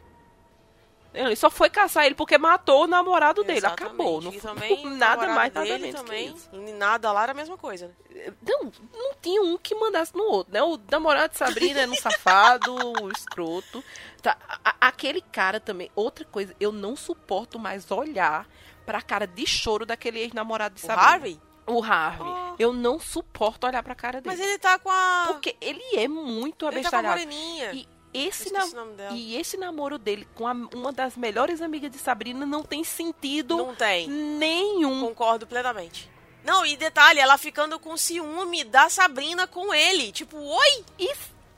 [1.14, 3.59] Ele só foi caçar ele porque matou o namorado dele.
[3.59, 3.87] Exatamente.
[3.94, 4.20] Acabou.
[4.22, 6.35] Não também, nada mais, nada dele menos também,
[6.79, 8.33] nada lá era a mesma coisa, né?
[8.46, 10.62] Não, não tinha um que mandasse no outro, né?
[10.62, 13.85] O namorado de Sabrina era um safado, um escroto.
[14.22, 18.46] Tá, a- aquele cara também, outra coisa, eu não suporto mais olhar
[18.87, 21.09] pra cara de choro daquele ex-namorado de O Sabrina.
[21.11, 21.40] Harvey?
[21.66, 22.27] O Harvey.
[22.27, 22.55] Oh.
[22.59, 24.35] Eu não suporto olhar pra cara dele.
[24.37, 25.27] Mas ele tá com a.
[25.29, 27.20] Porque ele é muito ele tá com a abestalhado.
[27.20, 27.72] moreninha.
[27.72, 28.66] E esse, na-
[29.12, 33.57] e esse namoro dele com a- uma das melhores amigas de Sabrina não tem sentido
[33.57, 34.09] Não tem.
[34.09, 35.01] nenhum.
[35.01, 36.11] Concordo plenamente.
[36.44, 40.11] Não, e detalhe, ela ficando com ciúme da Sabrina com ele.
[40.12, 40.85] Tipo, oi?
[40.98, 41.09] E,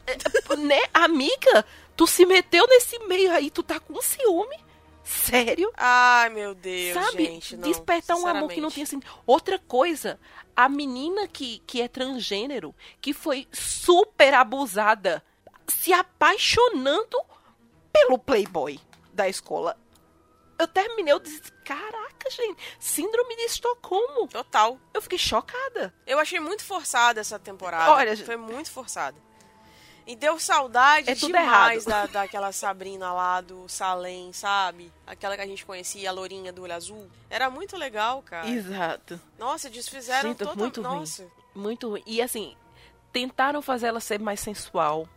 [0.59, 1.64] né, amiga,
[1.97, 4.57] tu se meteu nesse meio aí, tu tá com ciúme?
[5.03, 5.71] Sério?
[5.77, 7.25] Ai, meu Deus, Sabe?
[7.27, 7.57] gente.
[7.57, 9.11] Não, Despertar um amor que não tinha sentido.
[9.27, 10.19] Outra coisa,
[10.57, 15.23] a menina que, que é transgênero, que foi super abusada,
[15.66, 17.18] se apaixonando
[17.92, 18.81] pelo playboy
[19.12, 19.77] da escola.
[20.59, 24.29] Eu terminei, eu disse, caraca, gente, síndrome de Estocolmo.
[24.29, 24.79] Total.
[24.92, 25.92] Eu fiquei chocada.
[26.07, 27.90] Eu achei muito forçada essa temporada.
[27.92, 29.16] Olha, Foi muito forçada.
[30.07, 34.92] E deu saudade É demais da, daquela Sabrina lá do Salem, sabe?
[35.07, 37.11] Aquela que a gente conhecia, a lourinha do olho azul.
[37.31, 38.48] Era muito legal, cara.
[38.48, 39.18] Exato.
[39.38, 40.55] Nossa, desfizeram Gente, toda...
[40.57, 40.98] muito ruim.
[40.98, 41.27] Nossa.
[41.55, 42.03] Muito ruim.
[42.05, 42.55] E assim,
[43.12, 45.09] tentaram fazer ela ser mais sensual.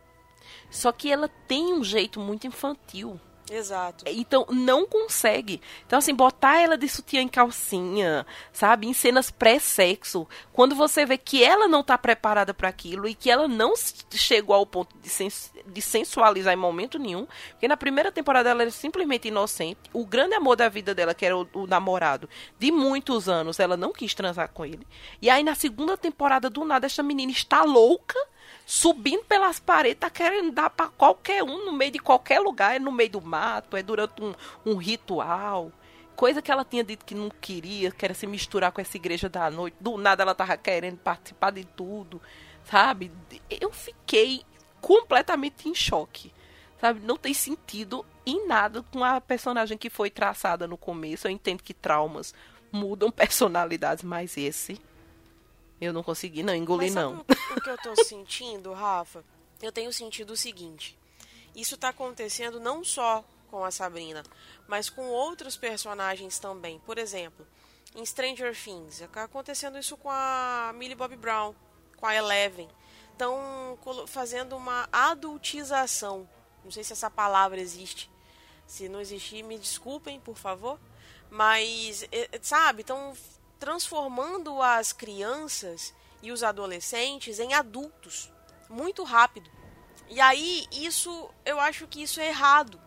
[0.70, 3.18] Só que ela tem um jeito muito infantil.
[3.50, 4.04] Exato.
[4.06, 5.60] Então, não consegue.
[5.86, 8.86] Então, assim, botar ela de sutiã em calcinha, sabe?
[8.86, 10.28] Em cenas pré-sexo.
[10.52, 13.72] Quando você vê que ela não tá preparada para aquilo e que ela não
[14.12, 17.26] chegou ao ponto de, sens- de sensualizar em momento nenhum.
[17.52, 19.80] Porque na primeira temporada ela era simplesmente inocente.
[19.94, 23.78] O grande amor da vida dela, que era o, o namorado, de muitos anos, ela
[23.78, 24.86] não quis transar com ele.
[25.22, 28.18] E aí, na segunda temporada, do nada, essa menina está louca
[28.68, 32.78] subindo pelas paredes, tá querendo dar pra qualquer um no meio de qualquer lugar, é
[32.78, 34.34] no meio do mato, é durante um,
[34.66, 35.72] um ritual.
[36.14, 39.26] Coisa que ela tinha dito que não queria, que era se misturar com essa igreja
[39.26, 39.78] da noite.
[39.80, 42.20] Do nada ela tava querendo participar de tudo,
[42.62, 43.10] sabe?
[43.48, 44.42] Eu fiquei
[44.82, 46.30] completamente em choque,
[46.78, 47.00] sabe?
[47.00, 51.26] Não tem sentido em nada com a personagem que foi traçada no começo.
[51.26, 52.34] Eu entendo que traumas
[52.70, 54.78] mudam personalidades, mas esse
[55.80, 57.18] eu não consegui não sabe não.
[57.18, 57.20] O,
[57.56, 59.24] o que eu tô sentindo, Rafa?
[59.60, 60.98] Eu tenho sentido o seguinte.
[61.54, 64.22] Isso tá acontecendo não só com a Sabrina,
[64.66, 66.78] mas com outros personagens também.
[66.80, 67.46] Por exemplo,
[67.94, 71.54] em Stranger Things, tá acontecendo isso com a Millie Bobby Brown,
[71.96, 72.68] com a Eleven.
[73.12, 76.28] Estão fazendo uma adultização.
[76.62, 78.10] Não sei se essa palavra existe.
[78.66, 80.78] Se não existir, me desculpem, por favor.
[81.30, 82.06] Mas,
[82.42, 83.14] sabe, estão
[83.58, 88.30] transformando as crianças e os adolescentes em adultos
[88.68, 89.50] muito rápido.
[90.08, 92.80] E aí, isso, eu acho que isso é errado.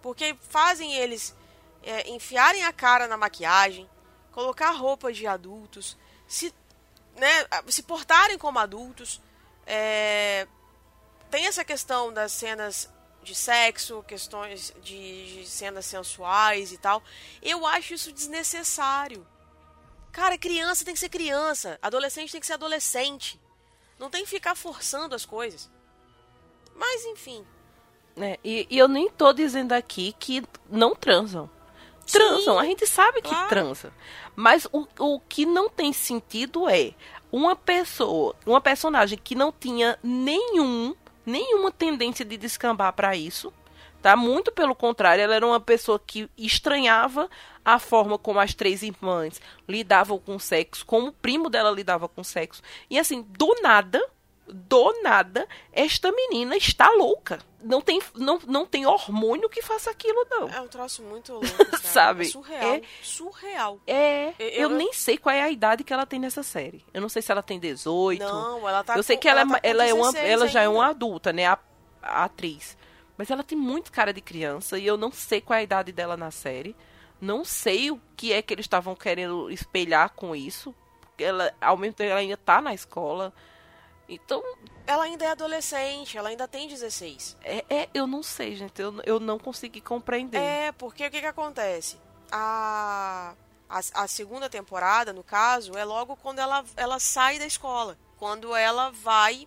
[0.00, 1.34] Porque fazem eles
[1.82, 3.88] é, enfiarem a cara na maquiagem,
[4.32, 5.96] colocar roupas de adultos,
[6.26, 6.54] se,
[7.16, 7.28] né,
[7.68, 9.20] se portarem como adultos.
[9.66, 10.46] É,
[11.30, 12.90] tem essa questão das cenas
[13.22, 17.02] de sexo, questões de, de cenas sensuais e tal.
[17.40, 19.26] Eu acho isso desnecessário.
[20.12, 23.40] Cara, criança tem que ser criança, adolescente tem que ser adolescente.
[23.98, 25.70] Não tem que ficar forçando as coisas.
[26.76, 27.44] Mas enfim.
[28.16, 31.48] É, e, e eu nem tô dizendo aqui que não transam.
[32.06, 33.48] Transam, Sim, a gente sabe que claro.
[33.48, 33.92] transa.
[34.36, 36.92] Mas o, o que não tem sentido é
[37.30, 40.94] uma pessoa, uma personagem que não tinha nenhum,
[41.24, 43.52] nenhuma tendência de descambar pra isso,
[44.02, 44.16] tá?
[44.16, 47.30] Muito pelo contrário, ela era uma pessoa que estranhava
[47.64, 52.08] a forma como as três irmãs lidavam com o sexo, como o primo dela lidava
[52.08, 52.60] com o sexo.
[52.90, 54.02] E assim, do nada,
[54.48, 57.38] do nada, esta menina está louca.
[57.62, 60.48] Não tem, não, não tem hormônio que faça aquilo, não.
[60.48, 61.78] É um troço muito louco, cara.
[61.78, 62.24] Sabe?
[62.24, 62.74] É surreal.
[62.74, 63.78] É- Surreal.
[63.86, 66.84] É, Eu- eu, eu- nem sei qual é a idade que ela tem nessa série.
[66.92, 68.18] Eu não sei se ela tem 18.
[68.20, 70.12] Não, ela tá eu sei com- que ela, ela é, tá com ela, é uma,
[70.12, 71.46] 16 ela já é uma adulta, né?
[71.46, 71.56] A,
[72.02, 72.76] a atriz.
[73.22, 75.92] Mas ela tem muito cara de criança e eu não sei qual é a idade
[75.92, 76.74] dela na série.
[77.20, 80.74] Não sei o que é que eles estavam querendo espelhar com isso.
[81.02, 83.32] porque ela, ao mesmo tempo, ela ainda tá na escola.
[84.08, 84.42] Então,
[84.88, 87.36] Ela ainda é adolescente, ela ainda tem 16.
[87.44, 88.82] é, é- eu não sei, gente.
[88.82, 90.38] Eu, eu não consegui compreender.
[90.38, 92.00] É, porque o que, que acontece?
[92.32, 93.34] A,
[93.70, 97.96] a, a segunda temporada, no caso, é logo quando ela, ela sai da escola.
[98.18, 99.46] Quando ela vai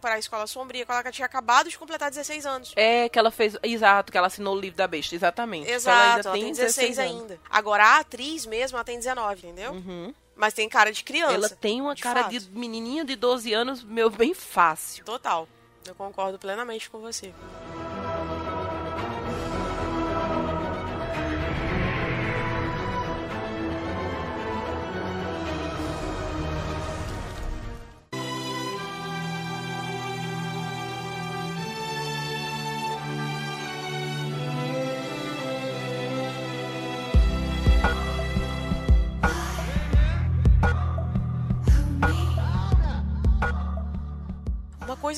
[0.00, 2.72] pra escola sombria, quando ela tinha acabado de completar 16 anos.
[2.76, 3.56] É que ela fez.
[3.62, 5.70] Exato, que ela assinou o livro da besta, exatamente.
[5.70, 7.12] Exato, ela, tem 16, anos.
[7.12, 7.40] ainda.
[7.50, 9.72] Agora, a atriz mesmo, ela tem 19, entendeu?
[9.72, 10.14] Uhum.
[10.36, 11.34] Mas tem cara de criança.
[11.34, 12.30] Ela tem uma de cara fato.
[12.38, 15.04] de menininha de 12 anos, meu, bem fácil.
[15.04, 15.48] Total.
[15.84, 17.34] Eu concordo plenamente com você.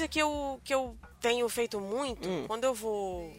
[0.01, 2.45] Coisa que eu, que eu tenho feito muito, Hum.
[2.47, 3.31] quando eu vou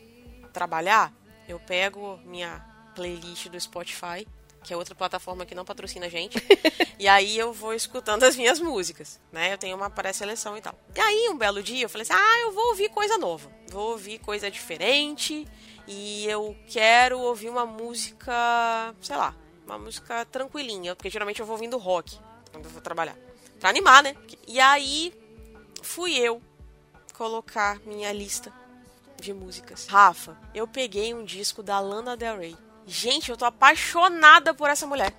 [0.54, 1.12] trabalhar,
[1.48, 2.64] eu pego minha
[2.96, 4.28] playlist do Spotify,
[4.64, 6.38] que é outra plataforma que não patrocina a gente,
[7.00, 9.52] e aí eu vou escutando as minhas músicas, né?
[9.52, 10.76] Eu tenho uma pré-seleção e tal.
[10.96, 13.92] E aí, um belo dia, eu falei assim, ah, eu vou ouvir coisa nova, vou
[13.92, 15.48] ouvir coisa diferente,
[15.88, 21.56] e eu quero ouvir uma música, sei lá, uma música tranquilinha, porque geralmente eu vou
[21.56, 22.20] ouvindo rock
[22.52, 23.18] quando eu vou trabalhar.
[23.60, 24.16] Pra animar, né?
[24.48, 25.12] E aí,
[25.82, 26.42] fui eu
[27.22, 28.52] colocar minha lista
[29.22, 29.86] de músicas.
[29.86, 32.58] Rafa, eu peguei um disco da Lana Del Rey.
[32.88, 35.14] Gente, eu tô apaixonada por essa mulher.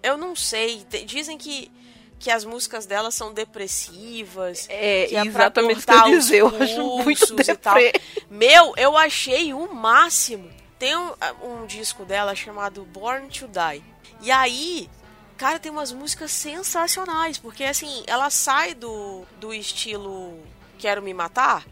[0.00, 1.68] Eu não sei, dizem que
[2.16, 4.66] que as músicas dela são depressivas.
[4.68, 6.38] É que pra exatamente o que eu dizer.
[6.38, 7.74] Eu acho muito pulsos e tal.
[7.74, 8.00] deprê.
[8.30, 10.50] Meu, eu achei o máximo.
[10.78, 13.84] Tem um, um disco dela chamado Born to Die.
[14.20, 14.90] E aí,
[15.36, 17.38] cara, tem umas músicas sensacionais.
[17.38, 20.40] Porque assim, ela sai do, do estilo
[20.78, 21.66] Quero Me Matar.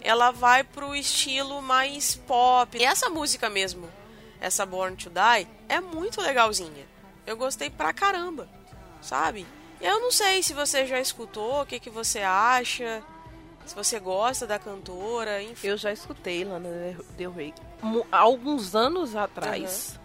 [0.00, 2.76] Ela vai pro estilo mais pop.
[2.76, 3.88] E essa música mesmo,
[4.40, 6.86] essa Born to Die, é muito legalzinha.
[7.26, 8.48] Eu gostei pra caramba,
[9.00, 9.46] sabe?
[9.80, 13.02] Eu não sei se você já escutou, o que, que você acha,
[13.64, 15.68] se você gosta da cantora, enfim.
[15.68, 17.54] Eu já escutei Lana Del Rey
[18.10, 19.98] alguns anos atrás.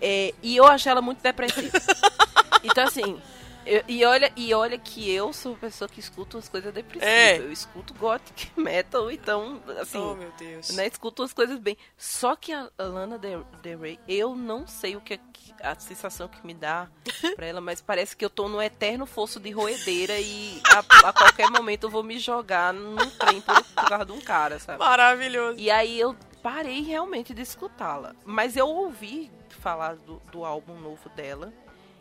[0.00, 1.78] É, e eu achei ela muito depressiva.
[2.62, 3.20] então, assim.
[3.66, 7.08] Eu- e, olha, e olha que eu sou uma pessoa que escuta umas coisas depressivas.
[7.08, 7.38] É.
[7.38, 9.98] Eu escuto gothic metal, então, assim.
[9.98, 10.70] oh, meu Deus.
[10.70, 11.76] né, escuto as coisas bem.
[11.96, 15.20] Só que a Lana Del, Del Rey, eu não sei o que é
[15.62, 16.88] a sensação que me dá
[17.36, 21.12] pra ela, mas parece que eu tô num eterno fosso de roedeira e a, a
[21.12, 24.78] qualquer momento eu vou me jogar num trem por, por causa de um cara, sabe?
[24.78, 25.58] Maravilhoso.
[25.58, 28.14] E aí eu parei realmente de escutá-la.
[28.24, 31.52] Mas eu ouvi falar do, do álbum novo dela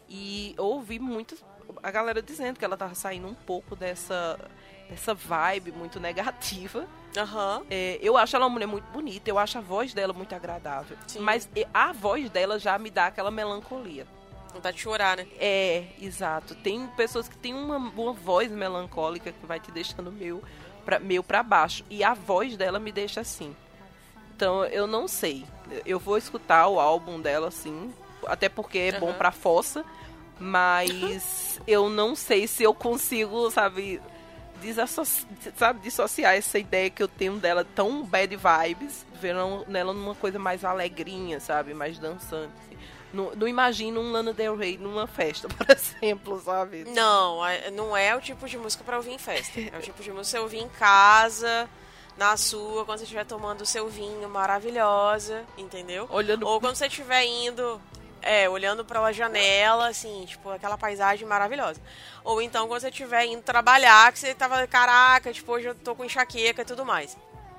[0.10, 1.38] e ouvi muito
[1.82, 4.40] a galera dizendo que ela tava saindo um pouco dessa,
[4.90, 6.86] dessa vibe muito negativa.
[7.18, 7.64] Aham.
[7.70, 10.98] É, eu acho ela uma mulher muito bonita, eu acho a voz dela muito agradável.
[11.08, 11.20] Sim.
[11.20, 14.06] Mas a voz dela já me dá aquela melancolia.
[14.54, 15.28] Vontade de chorar, né?
[15.40, 16.56] É, exato.
[16.56, 20.44] Tem pessoas que têm uma, uma voz melancólica que vai te deixando meio
[20.86, 21.86] pra, meio pra baixo.
[21.90, 23.56] E a voz dela me deixa assim.
[24.36, 25.46] Então, eu não sei.
[25.86, 27.94] Eu vou escutar o álbum dela, sim.
[28.28, 29.18] Até porque é bom Aham.
[29.18, 29.86] pra fossa.
[30.42, 34.02] Mas eu não sei se eu consigo, sabe,
[34.62, 35.26] desassoci-
[35.58, 40.38] sabe, dissociar essa ideia que eu tenho dela tão bad vibes, vendo nela numa coisa
[40.40, 42.52] mais alegrinha, sabe, mais dançante.
[42.66, 42.78] assim.
[43.14, 46.86] Não, não imagino um Lana Del Rey numa festa, por exemplo, sabe?
[46.86, 49.60] Não, é- não é o tipo de música pra ouvir em festa.
[49.60, 51.70] É o tipo de música pra ouvir em casa,
[52.18, 56.08] na sua, quando você estiver tomando o seu vinho maravilhosa, entendeu?
[56.10, 57.82] Olhando Ou quando você estiver indo,
[58.22, 61.82] é, olhando pra janela, assim, tipo, aquela paisagem maravilhosa.
[62.24, 65.96] Ou então quando você estiver indo trabalhar, que você tava, caraca, tipo, hoje eu tô
[65.96, 67.18] com enxaqueca e tudo mais.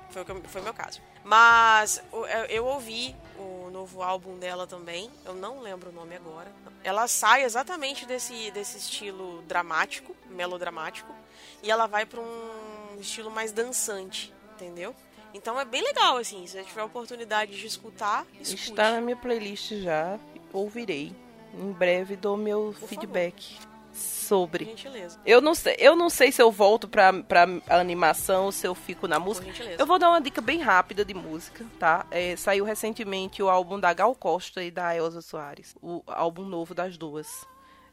[0.09, 1.01] Foi o que foi meu caso.
[1.23, 5.09] Mas eu, eu ouvi o novo álbum dela também.
[5.25, 6.51] Eu não lembro o nome agora.
[6.83, 11.13] Ela sai exatamente desse, desse estilo dramático, melodramático,
[11.61, 14.93] e ela vai pra um estilo mais dançante, entendeu?
[15.33, 16.45] Então é bem legal, assim.
[16.45, 18.69] Se você tiver a oportunidade de escutar, escute.
[18.71, 20.19] Está na minha playlist já,
[20.53, 21.13] ouvirei.
[21.53, 24.65] Em breve dou meu Por feedback Por sobre.
[24.65, 25.19] gentileza.
[25.25, 28.73] Eu não sei, eu não sei se eu volto pra, pra animação ou se eu
[28.73, 29.47] fico na música.
[29.77, 32.05] Eu vou dar uma dica bem rápida de música, tá?
[32.09, 35.75] É, saiu recentemente o álbum da Gal Costa e da Elza Soares.
[35.81, 37.45] O álbum novo das duas.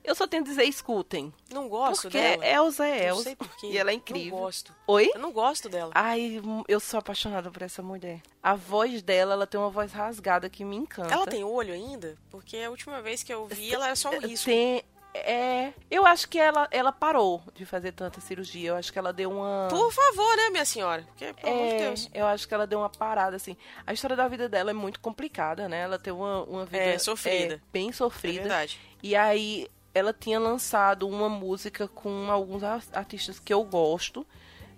[0.03, 1.33] Eu só tenho a dizer, escutem.
[1.53, 2.47] Não gosto Porque dela.
[2.47, 3.23] Elza é Não Elza.
[3.23, 3.67] sei por quê.
[3.69, 4.39] E ela é Não incrível.
[4.39, 4.75] gosto.
[4.87, 5.11] Oi?
[5.15, 5.93] Eu não gosto dela.
[5.95, 8.21] Ai, eu sou apaixonada por essa mulher.
[8.43, 11.13] A voz dela, ela tem uma voz rasgada que me encanta.
[11.13, 12.17] Ela tem olho ainda?
[12.31, 14.47] Porque a última vez que eu vi, ela era só um risco.
[14.47, 14.83] Tem,
[15.13, 18.69] É, eu acho que ela, ela parou de fazer tanta cirurgia.
[18.71, 19.67] Eu acho que ela deu uma.
[19.69, 21.03] Por favor, né, minha senhora?
[21.03, 22.09] Porque, pelo amor de É, Deus.
[22.15, 23.57] eu acho que ela deu uma parada, assim.
[23.85, 25.81] A história da vida dela é muito complicada, né?
[25.81, 27.55] Ela tem uma, uma vida É, sofrida.
[27.57, 28.39] é, bem É sofrida.
[28.43, 28.79] verdade.
[29.03, 34.27] E aí ela tinha lançado uma música com alguns ar- artistas que eu gosto.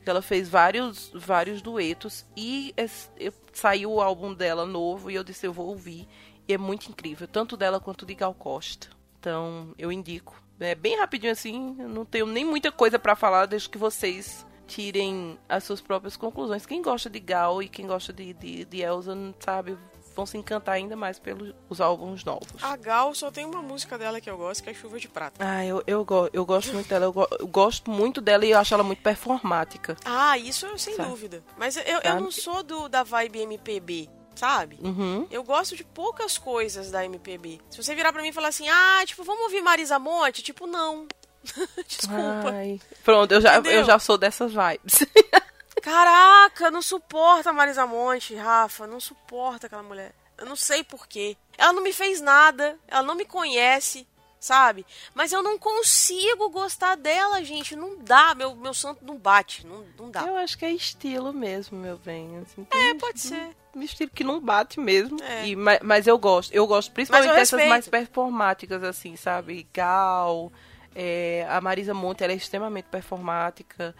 [0.05, 5.23] Ela fez vários, vários duetos e es- eu- saiu o álbum dela novo e eu
[5.23, 6.09] disse eu vou ouvir.
[6.49, 8.89] E é muito incrível, tanto dela quanto de Gal Costa.
[9.21, 10.41] Então eu indico.
[10.59, 15.39] É bem rapidinho assim, não tenho nem muita coisa pra falar, deixo que vocês tirem
[15.49, 16.65] as suas próprias conclusões.
[16.67, 19.77] Quem gosta de Gal e quem gosta de, de, de Elsa, sabe,
[20.15, 22.47] vão se encantar ainda mais pelos os álbuns novos.
[22.63, 25.37] A Gal só tem uma música dela que eu gosto, que é Chuva de Prata.
[25.45, 27.05] Ah, eu, eu, eu gosto muito dela.
[27.07, 29.97] Eu, go- eu gosto muito dela e eu acho ela muito performática.
[30.05, 31.09] Ah, isso sem Sabe?
[31.09, 31.43] dúvida.
[31.57, 34.79] Mas eu, eu não sou do da vibe MPB, sabe?
[34.83, 35.27] Uhum.
[35.31, 37.61] Eu gosto de poucas coisas da MPB.
[37.71, 40.43] Se você virar pra mim e falar assim, ah, tipo, vamos ouvir Marisa Monte?
[40.43, 41.07] Tipo, não.
[41.89, 42.51] Desculpa.
[42.53, 43.81] Ai, pronto, eu já, Entendeu?
[43.81, 45.05] eu já sou dessas vibes.
[45.83, 48.87] Caraca, não suporta a Marisa Monte, Rafa.
[48.87, 50.15] Não suporta aquela mulher.
[50.39, 51.37] Eu não sei porquê.
[51.59, 52.79] Ela não me fez nada.
[52.89, 54.07] Ela não me conhece,
[54.41, 54.87] sabe?
[55.15, 57.77] Mas eu não consigo gostar dela, gente.
[57.77, 58.35] Não dá.
[58.35, 59.67] Meu, meu santo não bate.
[59.67, 60.23] Não, não dá.
[60.23, 62.39] eu acho que é estilo mesmo, meu bem.
[62.39, 63.51] assim, É, tem pode ser.
[63.75, 65.23] um estilo que não bate mesmo.
[65.23, 65.49] É.
[65.49, 66.53] E, mas, mas eu gosto.
[66.53, 69.67] Eu gosto principalmente eu dessas mais performáticas, assim, sabe?
[69.75, 70.51] Gal,
[70.95, 73.95] é, a Marisa Monte, ela é extremamente performática.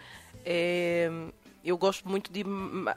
[0.45, 1.09] É,
[1.69, 2.43] eu gosto muito de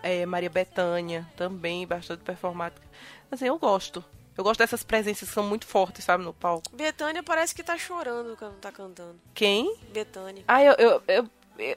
[0.03, 2.87] é, Maria Bethânia, também, bastante performática.
[3.31, 4.05] Assim, eu gosto.
[4.37, 6.71] Eu gosto dessas presenças que são muito fortes, sabe, no palco.
[6.75, 9.19] Betânia parece que tá chorando quando tá cantando.
[9.33, 9.77] Quem?
[9.93, 10.45] Betânia.
[10.47, 11.31] Ah, eu, eu, eu,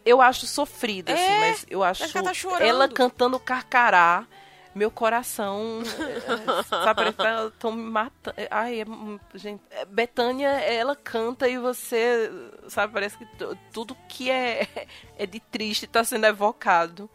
[0.05, 2.67] eu acho sofrida, assim, É, mas eu acho que ela tá chorando.
[2.67, 4.27] ela cantando carcará,
[4.75, 5.81] meu coração,
[6.67, 8.35] sabe, ela tão me matando.
[8.51, 8.85] Ai, é,
[9.37, 12.29] gente, é, Betânia, ela canta e você,
[12.67, 14.67] sabe, parece que tu- tudo que é,
[15.17, 17.09] é de triste tá sendo evocado.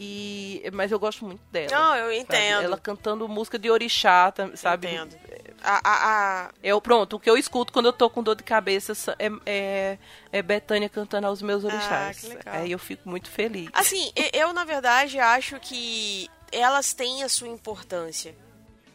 [0.00, 1.66] E, mas eu gosto muito dela.
[1.72, 2.18] Não, eu sabe?
[2.18, 2.62] entendo.
[2.62, 4.86] Ela cantando música de orixá, sabe?
[4.94, 5.16] Entendo.
[5.60, 8.44] A, a, a- Eu, pronto, o que eu escuto quando eu tô com dor de
[8.44, 9.98] cabeça é, é,
[10.30, 12.30] é Betânia cantando aos meus orixás.
[12.46, 12.58] Ah.
[12.58, 13.70] Aí eu fico muito feliz.
[13.72, 18.34] Assim, eu, na verdade, acho que elas têm a sua importância.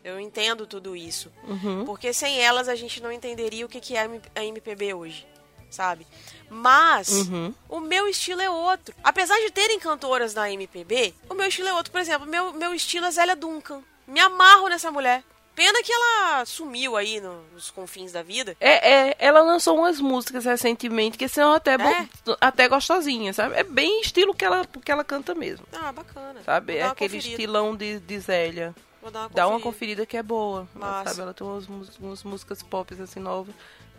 [0.04, 1.32] Eu entendo tudo isso.
[1.48, 1.86] Uhum.
[1.86, 5.26] Porque sem elas a gente não entenderia o que que é a MPB hoje,
[5.70, 6.06] sabe?
[6.50, 7.54] Mas Uhum.
[7.70, 8.94] o meu estilo é outro.
[9.04, 11.92] Apesar de terem cantoras na MPB, o meu estilo é outro.
[11.92, 13.82] Por exemplo, meu, meu estilo é Zélia Duncan.
[14.06, 15.24] Me amarro nessa mulher.
[15.56, 18.58] Pena que ela sumiu aí no- nos confins da vida.
[18.60, 22.08] É, é, ela lançou umas músicas recentemente que são até, É?
[22.42, 23.56] até gostosinhas, sabe?
[23.56, 26.42] É bem estilo que ela, que ela canta mesmo, Ah, bacana.
[26.44, 26.78] sabe?
[26.78, 27.30] É aquele conferida.
[27.30, 28.74] estilão de, de Zélia.
[29.02, 29.64] Vou dar uma Dá uma conferida.
[29.64, 31.10] conferida que é boa, Massa.
[31.10, 31.22] sabe?
[31.22, 31.68] Ela tem umas,
[32.00, 33.54] umas músicas pop assim novas,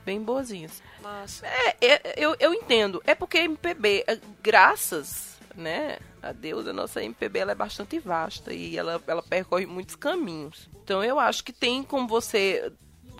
[0.04, 0.82] bem boazinhas.
[1.02, 1.46] Massa.
[1.46, 3.00] É, é, eu, eu entendo.
[3.06, 8.52] É porque MPB, é, graças, né, a Deus, a nossa MPB ela é bastante vasta
[8.52, 10.68] e ela, ela percorre muitos caminhos.
[10.82, 12.72] Então eu acho que tem como você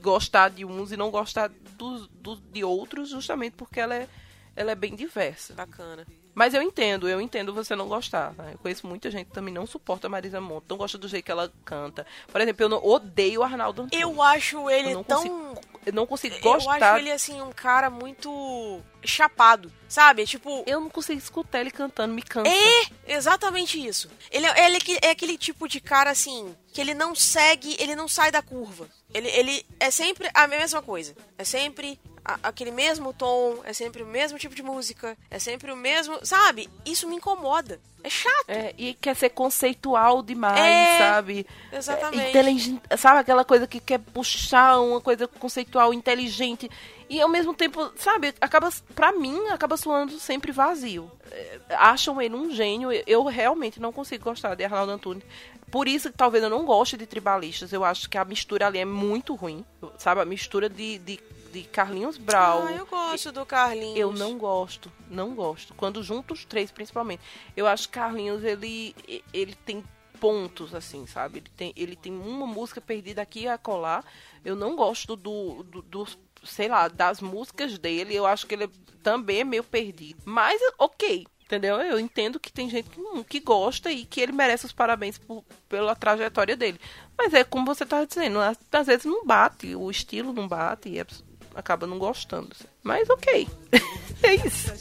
[0.03, 4.09] gostar de uns e não gostar dos, dos- de outros, justamente porque ela é,
[4.55, 5.55] ela é bem diversa.
[5.55, 6.07] Bacana.
[6.35, 8.32] Mas eu entendo, eu entendo você não gostar.
[8.37, 8.51] né?
[8.55, 11.24] Eu conheço muita gente que também não suporta a Marisa Monte, não gosta do jeito
[11.24, 12.05] que ela canta.
[12.32, 14.03] Por exemplo, eu não, odeio o Arnaldo Antunes.
[14.05, 15.18] Eu acho ele Eu tão.
[15.18, 20.24] consigo- Eu não consigo Eu gostar acho ele, assim, um cara muito chapado, sabe?
[20.26, 22.49] Tipo, Eu não consigo escutar ele cantando, me cansa.
[22.51, 24.11] é exatamente isso.
[24.30, 27.76] Ele, é- ele é que- é aquele tipo de cara, assim, que ele não segue,
[27.78, 28.89] ele não sai da curva.
[29.12, 31.14] Ele, ele é sempre a mesma coisa.
[31.39, 35.70] É sempre a- aquele mesmo tom, é sempre o mesmo tipo de música, é sempre
[35.72, 36.18] o mesmo.
[36.25, 36.68] Sabe?
[36.87, 37.81] Isso me incomoda.
[38.03, 38.45] É chato.
[38.49, 41.47] É, e quer ser conceitual demais, É, sabe?
[41.72, 42.22] exatamente.
[42.22, 46.70] É, inteligente, sabe aquela coisa que quer puxar uma coisa conceitual, inteligente.
[47.09, 51.11] E ao mesmo tempo, sabe, acaba, pra mim, acaba soando sempre vazio.
[51.31, 52.91] É, Acham ele um gênio.
[53.07, 55.22] Eu realmente não consigo gostar de Arnaldo Antunes.
[55.70, 57.72] Por isso que talvez eu não goste de tribalistas.
[57.72, 59.64] Eu acho que a mistura ali é muito ruim.
[59.99, 60.20] Sabe?
[60.20, 61.20] A mistura de, de,
[61.55, 62.64] de Carlinhos Brau.
[62.66, 63.96] Ah, eu gosto do Carlinhos.
[63.96, 65.72] Eu não gosto, não gosto.
[65.74, 67.22] Quando junto os três, principalmente.
[67.57, 68.94] Eu acho que Carlinhos, ele,
[69.32, 69.84] ele tem
[70.18, 71.38] pontos, assim, sabe?
[71.38, 74.02] Ele tem, ele tem uma música perdida aqui e acolá.
[74.44, 78.14] Eu não gosto do, do, dos, sei lá, das músicas dele.
[78.16, 78.68] Eu acho que ele
[79.02, 80.20] também é meio perdido.
[80.24, 81.76] Mas, ok, entendeu?
[81.80, 85.44] Eu entendo que tem gente que, que gosta e que ele merece os parabéns por-
[85.68, 86.80] pela trajetória dele.
[87.16, 90.88] Mas é como você tava dizendo, às, às vezes não bate, o estilo não bate
[90.88, 91.24] e a pessoa
[91.55, 92.55] acaba não gostando.
[92.82, 93.48] Mas ok.
[94.22, 94.72] é isso.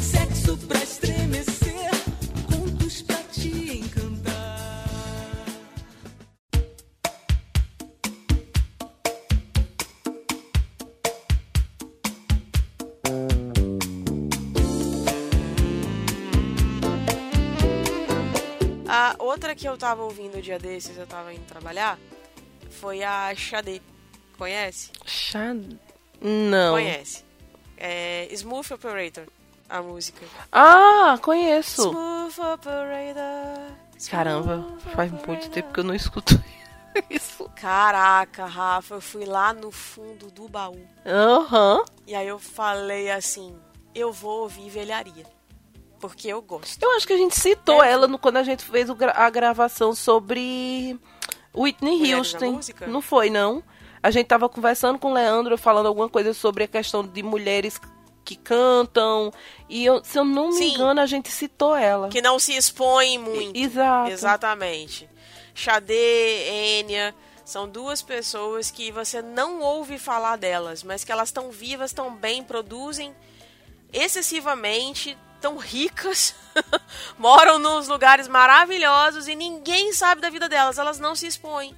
[0.00, 1.90] Sexo pra estremecer,
[2.46, 4.56] contos pra te encantar.
[18.88, 21.98] A outra que eu tava ouvindo o dia desses, eu tava indo trabalhar,
[22.70, 23.80] foi a Xadê
[24.38, 24.90] Conhece?
[25.04, 25.54] Chá...
[26.20, 26.74] Não.
[26.74, 27.24] Conhece.
[27.76, 29.24] É Smooth Operator,
[29.68, 30.24] a música.
[30.50, 31.82] Ah, conheço.
[31.90, 33.72] Smooth Operator.
[33.98, 35.50] smooth Caramba, faz muito operator.
[35.50, 36.42] tempo que eu não escuto
[37.10, 37.48] isso.
[37.56, 40.80] Caraca, Rafa, eu fui lá no fundo do baú.
[41.04, 41.84] Aham.
[42.06, 43.54] E aí eu falei assim,
[43.94, 45.24] eu vou ouvir velharia.
[46.00, 46.82] Porque eu gosto.
[46.82, 47.90] Eu acho que a gente citou É.
[47.90, 50.98] ela no- quando a gente fez a gravação sobre
[51.54, 52.60] Whitney Mulheres Houston.
[52.86, 53.62] Não foi, não.
[54.06, 57.80] A gente tava conversando com o Leandro, falando alguma coisa sobre a questão de mulheres
[58.24, 59.32] que cantam.
[59.68, 60.74] E eu- se eu não me Sim.
[60.74, 62.08] engano, a gente citou ela.
[62.08, 63.58] Que não se expõe muito.
[63.58, 64.10] Exato.
[64.12, 65.10] Exatamente.
[65.52, 67.12] Xadê, Enya,
[67.44, 72.14] são duas pessoas que você não ouve falar delas, mas que elas estão vivas, estão
[72.14, 73.12] bem, produzem
[73.92, 76.32] excessivamente, tão ricas,
[77.18, 81.74] moram nos lugares maravilhosos e ninguém sabe da vida delas, elas não se expõem.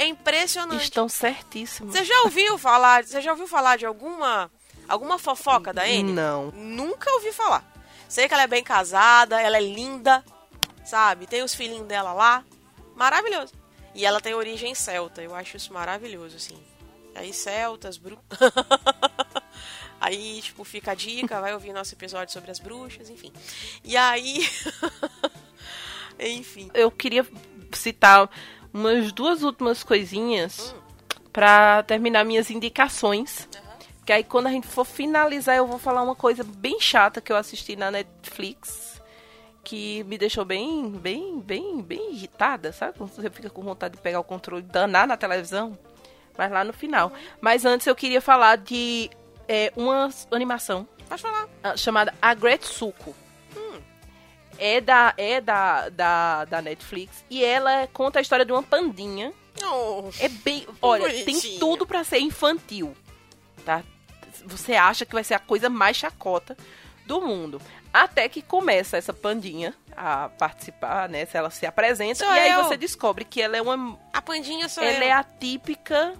[0.00, 0.82] É impressionante.
[0.82, 1.92] Estão certíssimos.
[1.92, 4.50] Você já ouviu falar, você já ouviu falar de alguma
[4.88, 6.14] alguma fofoca da Enya?
[6.14, 6.50] Não.
[6.52, 7.62] Nunca ouvi falar.
[8.08, 10.24] Sei que ela é bem casada, ela é linda,
[10.86, 11.26] sabe?
[11.26, 12.42] Tem os filhinhos dela lá.
[12.96, 13.52] Maravilhoso.
[13.94, 15.20] E ela tem origem celta.
[15.20, 16.58] Eu acho isso maravilhoso, assim.
[17.14, 18.18] Aí, celtas, bru...
[20.00, 23.32] aí, tipo, fica a dica, vai ouvir nosso episódio sobre as bruxas, enfim.
[23.84, 24.48] E aí...
[26.18, 26.70] enfim.
[26.72, 27.26] Eu queria
[27.72, 28.30] citar
[28.72, 30.74] umas duas últimas coisinhas
[31.32, 33.48] pra terminar minhas indicações.
[34.04, 37.30] Que aí quando a gente for finalizar, eu vou falar uma coisa bem chata que
[37.32, 39.00] eu assisti na Netflix.
[39.62, 42.98] Que me deixou bem, bem, bem, bem irritada, sabe?
[42.98, 45.78] Quando você fica com vontade de pegar o controle e danar na televisão.
[46.36, 47.12] Mas lá no final.
[47.40, 49.10] Mas antes eu queria falar de
[49.46, 51.48] é, uma animação Pode falar.
[51.62, 53.14] ah, chamada Agretsuko.
[54.60, 57.24] É, da, é da, da, da Netflix.
[57.30, 59.32] E ela conta a história de uma pandinha.
[59.64, 60.66] Oh, É bem.
[60.80, 61.58] Olha, tem Bonitinha.
[61.58, 62.94] tudo pra ser infantil.
[63.64, 63.82] Tá?
[64.44, 66.56] Você acha que vai ser a coisa mais chacota
[67.06, 67.60] do mundo.
[67.92, 71.26] Até que começa essa pandinha a participar, né?
[71.26, 72.24] Se ela se apresenta.
[72.24, 72.62] Sou e aí eu.
[72.64, 75.08] você descobre que ela é uma a pandinha sou ela eu.
[75.08, 76.14] é a típica.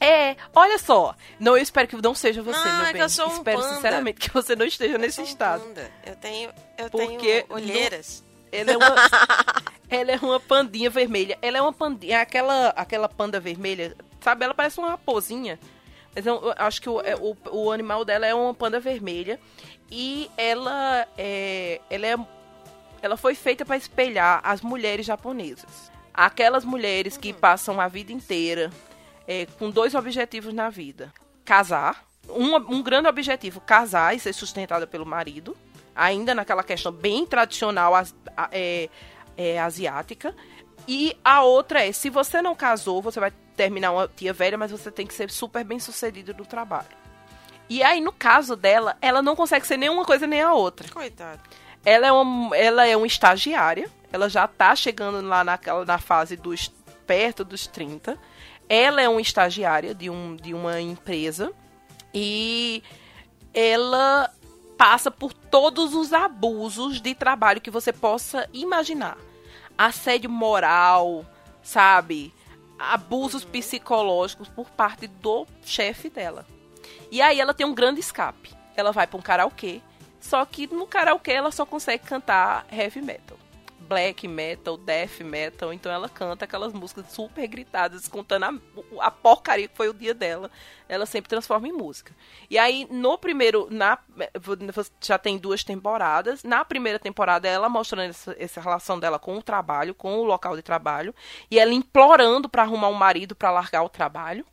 [0.00, 1.14] É, olha só.
[1.40, 3.02] Não, eu espero que não seja você, meu é que bem.
[3.02, 3.74] eu sou um espero panda.
[3.74, 5.62] sinceramente que você não esteja nesse Sou um estado.
[5.62, 5.90] panda.
[6.06, 8.24] Eu tenho, eu Porque tenho olheiras.
[8.52, 8.94] Ela é uma,
[9.90, 11.36] ela é uma pandinha vermelha.
[11.42, 14.44] Ela é uma pandinha, é aquela, aquela panda vermelha, sabe?
[14.44, 15.58] Ela parece uma raposinha.
[16.14, 19.38] Mas eu, eu acho que o, é, o, o animal dela é uma panda vermelha.
[19.90, 22.16] E ela é, ela é,
[23.02, 25.90] ela foi feita para espelhar as mulheres japonesas.
[26.14, 28.70] Aquelas mulheres que passam a vida inteira
[29.28, 31.12] é, com dois objetivos na vida:
[31.44, 35.54] casar, um, um grande objetivo, casar e ser sustentada pelo marido,
[35.94, 37.92] ainda naquela questão bem tradicional
[38.50, 38.88] é,
[39.36, 40.34] é, asiática.
[40.88, 44.70] E a outra é: se você não casou, você vai terminar uma tia velha, mas
[44.70, 46.96] você tem que ser super bem sucedido no trabalho.
[47.68, 50.88] E aí, no caso dela, ela não consegue ser nenhuma coisa nem a outra.
[50.88, 51.40] Coitado.
[51.84, 53.90] Ela é uma, ela é uma estagiária.
[54.10, 56.72] Ela já tá chegando lá naquela, na fase dos
[57.06, 58.18] perto dos 30.
[58.68, 61.52] Ela é uma estagiária de, um, de uma empresa.
[62.12, 62.82] E
[63.54, 64.30] ela
[64.76, 69.18] passa por todos os abusos de trabalho que você possa imaginar.
[69.76, 71.24] Assédio moral,
[71.62, 72.32] sabe?
[72.78, 76.46] Abusos psicológicos por parte do chefe dela.
[77.10, 78.54] E aí ela tem um grande escape.
[78.76, 79.80] Ela vai pra um karaokê,
[80.20, 83.36] só que no karaokê ela só consegue cantar heavy metal.
[83.88, 89.66] Black metal, death metal, então ela canta aquelas músicas super gritadas, contando a, a porcaria
[89.66, 90.50] que foi o dia dela.
[90.86, 92.14] Ela sempre transforma em música.
[92.50, 93.98] E aí, no primeiro, na
[95.00, 96.44] já tem duas temporadas.
[96.44, 100.54] Na primeira temporada, ela mostrando essa, essa relação dela com o trabalho, com o local
[100.54, 101.14] de trabalho,
[101.50, 104.44] e ela implorando pra arrumar um marido pra largar o trabalho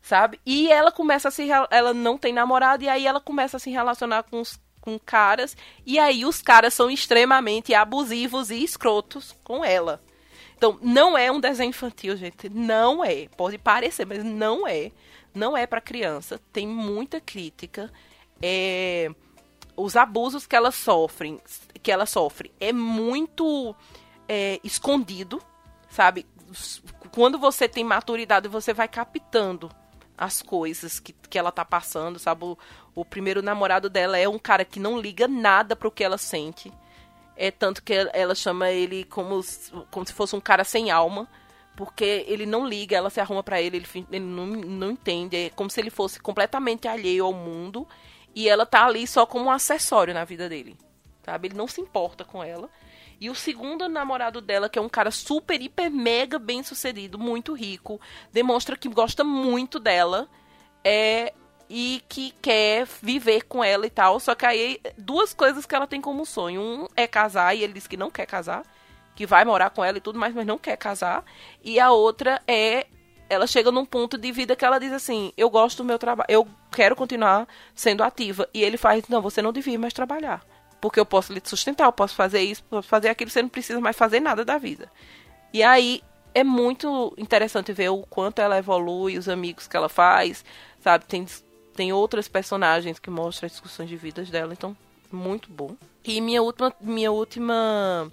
[0.00, 0.40] sabe?
[0.46, 1.48] E ela começa a se.
[1.70, 4.58] Ela não tem namorado, e aí ela começa a se relacionar com, os,
[4.88, 10.02] com caras, e aí os caras são extremamente abusivos e escrotos com ela.
[10.56, 12.48] Então, não é um desenho infantil, gente.
[12.48, 13.28] Não é.
[13.36, 14.90] Pode parecer, mas não é.
[15.34, 16.40] Não é pra criança.
[16.52, 17.92] Tem muita crítica.
[18.40, 19.10] É,
[19.76, 21.38] Os abusos que ela sofre,
[21.82, 23.76] que ela sofre é muito
[24.26, 25.40] é, escondido,
[25.90, 26.26] sabe?
[27.12, 29.70] Quando você tem maturidade, você vai captando
[30.16, 32.44] as coisas que, que ela tá passando, sabe?
[32.44, 32.58] O,
[33.00, 36.72] o primeiro namorado dela é um cara que não liga nada pro que ela sente.
[37.36, 39.40] É tanto que ela- chama ele como,
[39.90, 41.28] como se fosse um cara sem alma.
[41.76, 45.36] Porque ele não liga, ela se arruma pra ele, ele, ele não, não entende.
[45.36, 47.86] É como se ele fosse completamente alheio ao mundo.
[48.34, 50.76] E ela tá ali só como um acessório na vida dele.
[51.24, 51.48] sabe?
[51.48, 52.68] Ele não se importa com ela.
[53.20, 57.52] E o segundo namorado dela, que é um cara super, hiper, mega bem sucedido, muito
[57.52, 58.00] rico,
[58.32, 60.28] demonstra que gosta muito dela.
[60.84, 61.32] É,
[61.68, 64.18] e que quer viver com ela e tal.
[64.18, 66.60] Só que aí, duas coisas que ela tem como sonho.
[66.60, 68.62] Um é casar, e ele diz que não quer casar.
[69.14, 71.24] Que vai morar com ela e tudo mais, mas não quer casar.
[71.62, 72.86] E a outra é.
[73.30, 76.26] Ela chega num ponto de vida que ela diz assim: Eu gosto do meu trabalho,
[76.30, 78.48] eu quero continuar sendo ativa.
[78.54, 80.42] E ele faz: Não, você não devia mais trabalhar.
[80.80, 83.80] Porque eu posso lhe sustentar, eu posso fazer isso, posso fazer aquilo, você não precisa
[83.80, 84.90] mais fazer nada da vida.
[85.52, 86.02] E aí
[86.34, 90.44] é muito interessante ver o quanto ela evolui, os amigos que ela faz,
[90.78, 91.04] sabe?
[91.04, 91.26] Tem
[91.78, 94.76] tem outras personagens que mostram as discussões de vidas dela, então
[95.12, 95.76] muito bom.
[96.04, 98.10] E minha última, minha última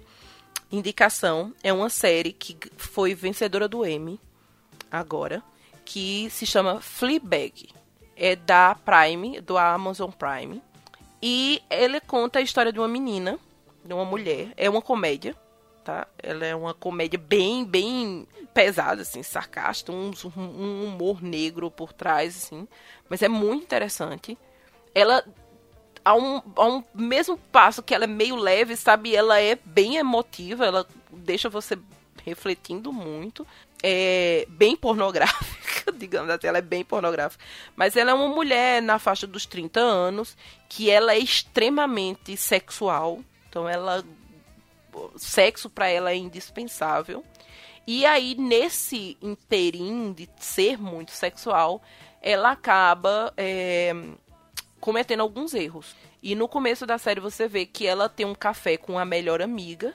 [0.70, 4.20] indicação é uma série que foi vencedora do Emmy
[4.88, 5.42] agora,
[5.84, 7.70] que se chama Fleabag.
[8.14, 10.62] É da Prime, do Amazon Prime.
[11.20, 13.36] E ele conta a história de uma menina,
[13.84, 14.52] de uma mulher.
[14.56, 15.34] É uma comédia,
[15.86, 16.08] tá?
[16.20, 22.36] Ela é uma comédia bem, bem pesada, assim, sarcástica, um, um humor negro por trás,
[22.36, 22.66] assim.
[23.08, 24.36] Mas é muito interessante.
[24.92, 25.24] Ela,
[26.04, 29.14] a um, a um mesmo passo que ela é meio leve, sabe?
[29.14, 31.78] Ela é bem emotiva, ela deixa você
[32.24, 33.46] refletindo muito.
[33.80, 37.44] É bem pornográfica, digamos assim, ela é bem pornográfica.
[37.76, 40.36] Mas ela é uma mulher na faixa dos 30 anos,
[40.68, 43.20] que ela é extremamente sexual.
[43.48, 44.04] Então ela
[45.16, 47.24] sexo para ela é indispensável.
[47.86, 51.80] E aí, nesse interim de ser muito sexual,
[52.20, 53.92] ela acaba é,
[54.80, 55.94] cometendo alguns erros.
[56.22, 59.40] E no começo da série você vê que ela tem um café com a melhor
[59.40, 59.94] amiga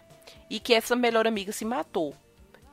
[0.49, 2.15] e que essa melhor amiga se matou.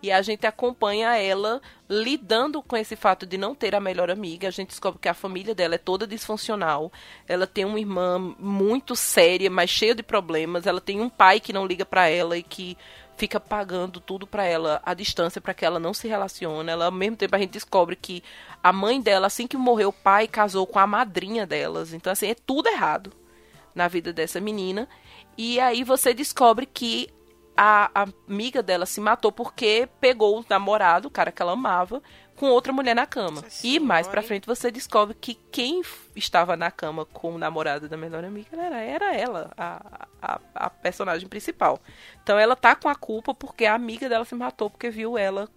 [0.01, 4.47] E a gente acompanha ela lidando com esse fato de não ter a melhor amiga.
[4.47, 6.93] A gente descobre que a família dela é toda disfuncional.
[7.27, 10.67] Ela tem uma irmã muito séria, mas cheia de problemas.
[10.67, 12.79] Ela tem um pai que não liga para ela e que
[13.17, 16.71] fica pagando tudo para ela à distância para que ela não se relacione.
[16.71, 18.23] Ela, ao mesmo tempo, a gente descobre que
[18.63, 21.93] a mãe dela, assim que morreu, o pai casou com a madrinha delas.
[21.93, 23.13] Então, assim, é tudo errado
[23.75, 24.89] na vida dessa menina.
[25.37, 27.09] E aí você descobre que
[27.61, 32.01] a, a amiga dela se matou porque pegou o namorado, o cara que ela amava,
[32.37, 33.43] com outra mulher na cama.
[33.43, 35.83] Nossa e mais senhora, pra frente você descobre que quem
[36.15, 40.71] estava na cama com o namorado da melhor amiga era, era ela, a, a, a
[40.71, 41.81] personagem principal.
[42.23, 45.49] Então ela tá com a culpa porque a amiga dela se matou porque viu ela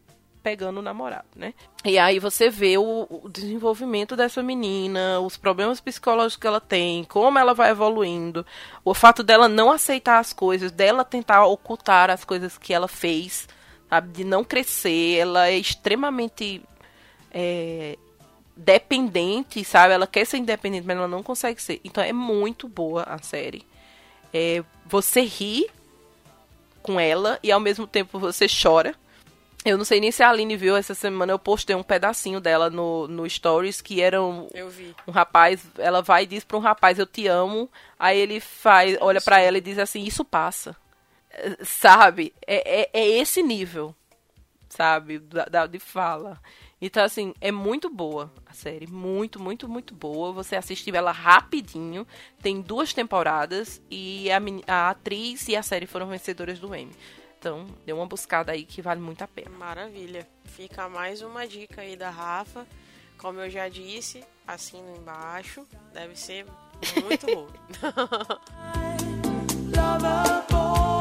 [0.41, 1.53] pegando o namorado, né?
[1.85, 7.03] E aí você vê o, o desenvolvimento dessa menina, os problemas psicológicos que ela tem,
[7.03, 8.45] como ela vai evoluindo,
[8.83, 13.47] o fato dela não aceitar as coisas, dela tentar ocultar as coisas que ela fez,
[13.89, 14.11] sabe?
[14.11, 16.61] De não crescer, ela é extremamente
[17.31, 17.97] é,
[18.55, 19.93] dependente, sabe?
[19.93, 21.79] Ela quer ser independente, mas ela não consegue ser.
[21.83, 23.65] Então é muito boa a série.
[24.33, 25.67] É, você ri
[26.81, 28.95] com ela e ao mesmo tempo você chora.
[29.63, 32.69] Eu não sei nem se a Aline viu essa semana, eu postei um pedacinho dela
[32.69, 34.95] no, no Stories, que era um, Eu vi.
[35.07, 38.97] um rapaz, ela vai e diz pra um rapaz, eu te amo, aí ele faz,
[38.99, 40.75] olha pra ela e diz assim, isso passa.
[41.63, 42.33] Sabe?
[42.45, 43.95] É, é, é esse nível,
[44.67, 45.19] sabe?
[45.19, 46.39] Da, da- de fala.
[46.81, 48.87] Então, assim, é muito boa a série.
[48.87, 50.31] Muito, muito, muito boa.
[50.33, 52.07] Você assiste ela rapidinho.
[52.41, 53.79] Tem duas temporadas.
[53.89, 56.91] E a, a atriz e a série foram vencedoras do Emmy.
[57.41, 59.49] Então, dê uma buscada aí que vale muito a pena.
[59.57, 60.27] Maravilha.
[60.45, 62.67] Fica mais uma dica aí da Rafa.
[63.17, 65.65] Como eu já disse, assino embaixo.
[65.91, 66.45] Deve ser
[67.03, 67.47] muito bom.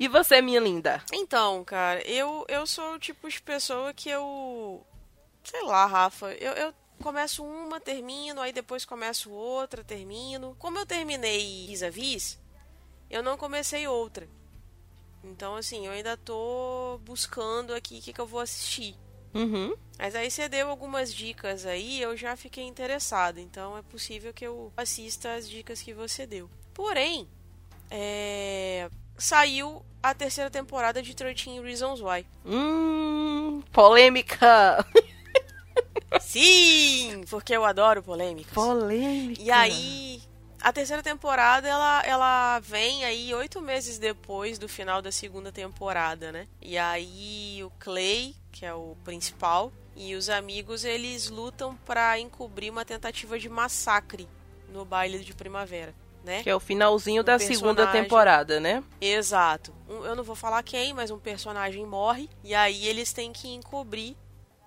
[0.00, 1.04] E você, minha linda?
[1.12, 4.82] Então, cara, eu, eu sou o tipo de pessoa que eu.
[5.44, 6.32] Sei lá, Rafa.
[6.32, 10.56] Eu, eu começo uma, termino, aí depois começo outra, termino.
[10.58, 12.40] Como eu terminei vis-a-vis,
[13.10, 14.26] eu não comecei outra.
[15.22, 18.96] Então, assim, eu ainda tô buscando aqui o que, que eu vou assistir.
[19.34, 19.76] Uhum.
[19.98, 23.38] Mas aí você deu algumas dicas aí, eu já fiquei interessada.
[23.38, 26.48] Então é possível que eu assista as dicas que você deu.
[26.72, 27.28] Porém,
[27.90, 28.88] é,
[29.20, 32.26] saiu a terceira temporada de 13 Reasons Why.
[32.44, 34.84] Hum, polêmica.
[36.20, 38.52] Sim, porque eu adoro polêmicas.
[38.52, 39.40] Polêmica.
[39.40, 40.22] E aí,
[40.60, 46.32] a terceira temporada, ela, ela vem aí oito meses depois do final da segunda temporada,
[46.32, 46.48] né?
[46.60, 52.70] E aí o Clay, que é o principal, e os amigos, eles lutam pra encobrir
[52.70, 54.26] uma tentativa de massacre
[54.72, 55.94] no baile de primavera.
[56.24, 56.42] Né?
[56.42, 58.02] Que é o finalzinho Um da segunda personagem.
[58.02, 58.82] temporada, né?
[59.00, 59.72] Exato.
[59.88, 63.48] Um- eu não vou falar quem, mas um personagem morre e aí eles têm que
[63.48, 64.16] encobrir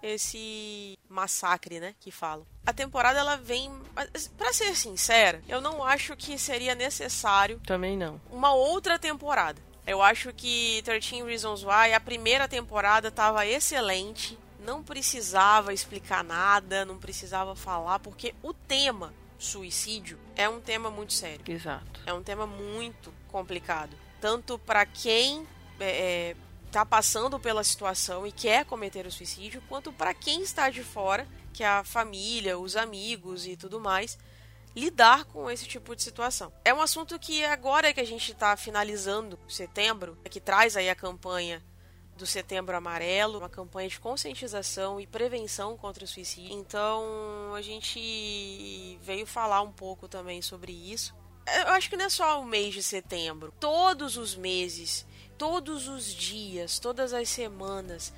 [0.01, 2.45] esse massacre, né, que falam.
[2.65, 7.97] A temporada ela vem, mas, pra ser sincera, eu não acho que seria necessário Também
[7.97, 8.19] não.
[8.29, 9.61] uma outra temporada.
[9.85, 16.85] Eu acho que 13 Reasons Why, a primeira temporada tava excelente, não precisava explicar nada,
[16.85, 19.13] não precisava falar, porque o tema
[19.43, 21.43] suicídio é um tema muito sério.
[21.47, 22.01] Exato.
[22.05, 23.95] É um tema muito complicado.
[24.21, 25.45] Tanto para quem
[25.79, 26.35] é, é,
[26.71, 31.27] tá passando pela situação e quer cometer o suicídio, quanto para quem está de fora,
[31.53, 34.17] que é a família, os amigos e tudo mais,
[34.75, 36.51] lidar com esse tipo de situação.
[36.65, 40.95] É um assunto que agora que a gente está finalizando setembro, que traz aí a
[40.95, 41.61] campanha
[42.17, 46.53] do Setembro Amarelo, uma campanha de conscientização e prevenção contra o suicídio.
[46.53, 51.15] Então, a gente veio falar um pouco também sobre isso.
[51.45, 53.53] Eu acho que não é só o mês de setembro.
[53.59, 55.05] Todos os meses,
[55.37, 58.13] todos os dias, todas as semanas,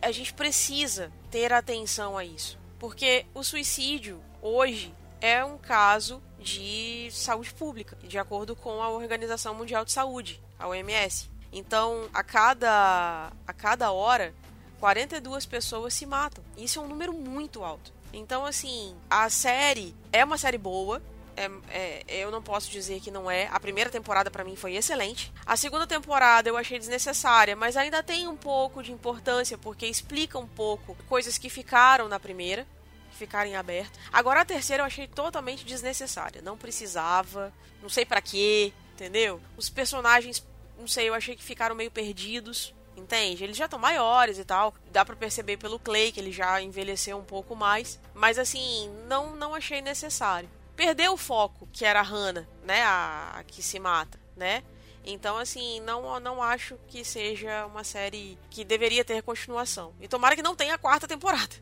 [0.00, 2.58] a gente precisa ter atenção a isso.
[2.78, 9.54] Porque o suicídio, hoje, é um caso de saúde pública, de acordo com a Organização
[9.54, 11.31] Mundial de Saúde, a OMS.
[11.52, 14.34] Então, a cada, a cada hora,
[14.80, 16.42] 42 pessoas se matam.
[16.56, 17.92] Isso é um número muito alto.
[18.12, 21.02] Então, assim, a série é uma série boa.
[21.36, 23.48] É, é, eu não posso dizer que não é.
[23.50, 25.32] A primeira temporada pra mim foi excelente.
[25.46, 30.38] A segunda temporada eu achei desnecessária, mas ainda tem um pouco de importância porque explica
[30.38, 32.66] um pouco coisas que ficaram na primeira,
[33.10, 33.98] que ficaram em aberto.
[34.12, 36.42] Agora a terceira eu achei totalmente desnecessária.
[36.42, 39.40] Não precisava, não sei pra quê, entendeu?
[39.56, 40.44] Os personagens,
[40.82, 42.74] não sei, eu achei que ficaram meio perdidos.
[42.94, 43.42] Entende?
[43.42, 44.74] Eles já estão maiores e tal.
[44.90, 47.98] Dá pra perceber pelo Clay que ele já envelheceu um pouco mais.
[48.12, 50.48] Mas assim, não, não achei necessário.
[50.76, 52.82] Perdeu o foco, que era a Hannah, né?
[52.82, 54.62] A, a que se mata, né?
[55.04, 59.94] Então, assim, não, não acho que seja uma série que deveria ter continuação.
[60.00, 61.54] E tomara que não tenha a quarta temporada.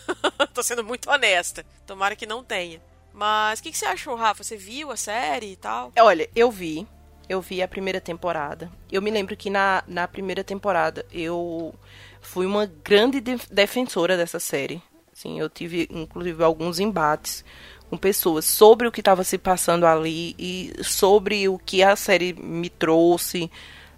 [0.52, 1.64] Tô sendo muito honesta.
[1.86, 2.82] Tomara que não tenha.
[3.12, 4.42] Mas o que, que você achou, Rafa?
[4.42, 5.92] Você viu a série e tal?
[5.98, 6.86] Olha, eu vi.
[7.30, 8.68] Eu vi a primeira temporada.
[8.90, 11.72] Eu me lembro que na, na primeira temporada eu
[12.20, 14.82] fui uma grande de- defensora dessa série.
[15.12, 17.44] Sim, eu tive, inclusive, alguns embates
[17.88, 22.32] com pessoas sobre o que estava se passando ali e sobre o que a série
[22.32, 23.48] me trouxe,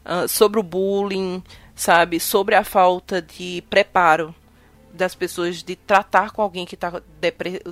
[0.04, 1.42] ah, sobre o bullying,
[1.74, 2.20] sabe?
[2.20, 4.34] Sobre a falta de preparo
[4.92, 7.02] das pessoas de tratar com alguém que está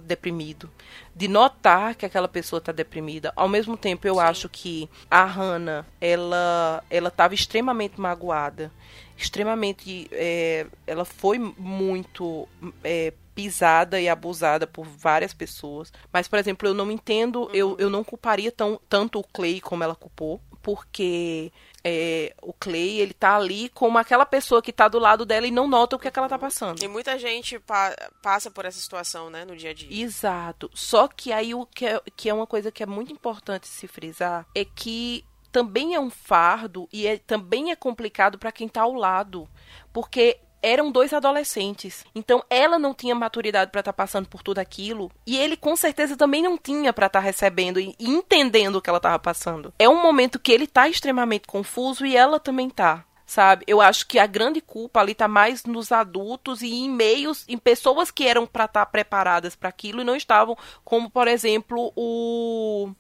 [0.03, 0.71] deprimido,
[1.15, 3.33] de notar que aquela pessoa está deprimida.
[3.37, 8.73] Ao mesmo tempo, eu acho que a Hannah, ela, ela estava extremamente magoada,
[9.17, 12.49] extremamente, é, ela foi muito
[12.83, 15.93] é, pisada e abusada por várias pessoas.
[16.13, 19.85] Mas, por exemplo, eu não entendo, eu, eu não culparia tão, tanto o Clay como
[19.85, 21.53] ela culpou, porque
[21.85, 25.51] é, o Clay, ele tá ali como aquela pessoa que tá do lado dela e
[25.51, 26.83] não nota o que, é que ela tá passando.
[26.83, 29.89] E muita gente pa- passa por essa situação, né, no dia a dia.
[30.03, 30.71] Exato.
[30.75, 33.87] Só que aí o que é, que é uma coisa que é muito importante se
[33.87, 38.83] frisar é que também é um fardo e é, também é complicado para quem tá
[38.83, 39.49] ao lado,
[39.93, 42.05] porque eram dois adolescentes.
[42.15, 46.17] Então ela não tinha maturidade para estar passando por tudo aquilo e ele com certeza
[46.17, 49.73] também não tinha para estar recebendo e entendendo o que ela estava passando.
[49.79, 53.05] É um momento que ele tá extremamente confuso e ela também tá.
[53.27, 53.65] Sabe?
[53.69, 57.57] Eu acho que a grande culpa ali tá mais nos adultos e em meios, em
[57.57, 62.91] pessoas que eram para estar preparadas para aquilo e não estavam, como por exemplo o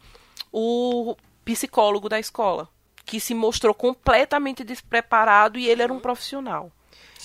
[0.52, 2.68] o psicólogo da escola,
[3.04, 6.70] que se mostrou completamente despreparado e ele era um profissional.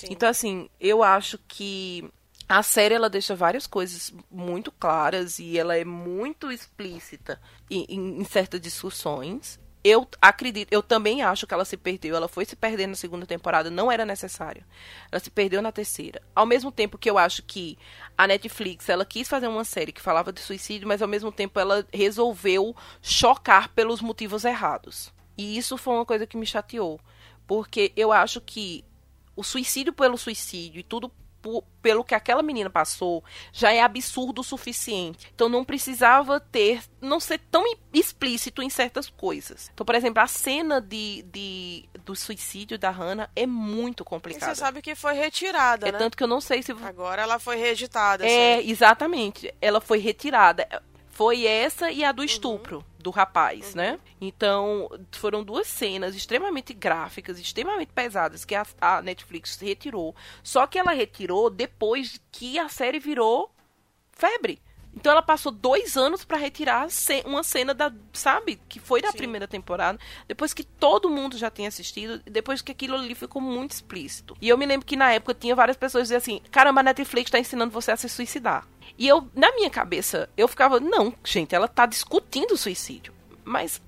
[0.00, 0.08] Sim.
[0.10, 2.04] Então, assim, eu acho que
[2.48, 7.40] a série ela deixa várias coisas muito claras e ela é muito explícita
[7.70, 9.58] em, em- em certas discussões.
[9.82, 12.14] Eu acredito, eu também acho que ela se perdeu.
[12.16, 14.64] Ela foi se perder na segunda temporada, não era necessário.
[15.10, 16.20] Ela se perdeu na terceira.
[16.34, 17.78] Ao mesmo tempo que eu acho que
[18.18, 21.58] a Netflix, ela quis fazer uma série que falava de suicídio, mas ao mesmo tempo
[21.60, 25.12] ela resolveu chocar pelos motivos errados.
[25.38, 26.98] E isso foi uma coisa que me chateou,
[27.46, 28.84] porque eu acho que
[29.36, 31.12] o suicídio pelo suicídio e tudo
[31.80, 33.22] pelo que aquela menina passou
[33.52, 35.30] já é absurdo o suficiente.
[35.32, 37.62] Então não precisava ter, não ser tão
[37.92, 39.70] explícito em certas coisas.
[39.72, 44.54] Então, por exemplo, a cena de, de do suicídio da Hannah é muito E complicada.
[44.54, 45.98] você sabe que foi retirada, é né?
[45.98, 48.26] tanto que eu não sei se Agora ela foi reeditada.
[48.26, 48.70] é, assim.
[48.70, 49.54] exatamente.
[49.60, 50.66] Ela foi retirada.
[51.16, 52.14] Foi essa e a Uhum.
[52.16, 53.98] do estupro do rapaz, né?
[54.20, 60.14] Então, foram duas cenas extremamente gráficas, extremamente pesadas que a, a Netflix retirou.
[60.42, 63.50] Só que ela retirou depois que a série virou
[64.12, 64.60] febre.
[64.96, 66.88] Então ela passou dois anos pra retirar
[67.26, 69.18] uma cena da, sabe, que foi da Sim.
[69.18, 73.72] primeira temporada, depois que todo mundo já tinha assistido, depois que aquilo ali ficou muito
[73.72, 74.36] explícito.
[74.40, 77.30] E eu me lembro que na época tinha várias pessoas diziam assim: caramba, a Netflix
[77.30, 78.66] tá ensinando você a se suicidar.
[78.98, 83.12] E eu, na minha cabeça, eu ficava, não, gente, ela tá discutindo o suicídio.
[83.44, 83.82] Mas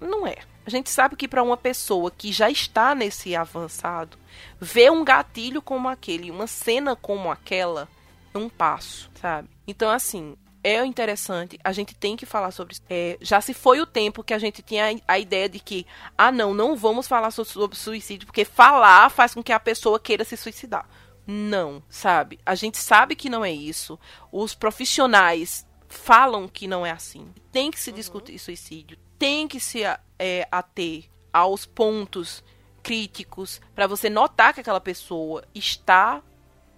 [0.00, 0.38] não é.
[0.66, 4.16] A gente sabe que para uma pessoa que já está nesse avançado,
[4.58, 7.86] ver um gatilho como aquele, uma cena como aquela,
[8.32, 9.48] é um passo, sabe?
[9.66, 10.34] Então, assim,
[10.64, 12.82] é interessante, a gente tem que falar sobre isso.
[12.90, 15.86] É, já se foi o tempo que a gente tinha a- ideia de que,
[16.18, 20.00] ah, não, não vamos falar so- sobre suicídio, porque falar faz com que a pessoa
[20.00, 20.88] queira se suicidar.
[21.26, 22.38] Não, sabe?
[22.44, 23.98] A gente sabe que não é isso.
[24.32, 27.26] Os profissionais falam que não é assim.
[27.52, 29.82] Tem que se discutir suicídio, tem que se
[30.18, 32.42] é, ater aos pontos
[32.82, 36.22] críticos para você notar que aquela pessoa está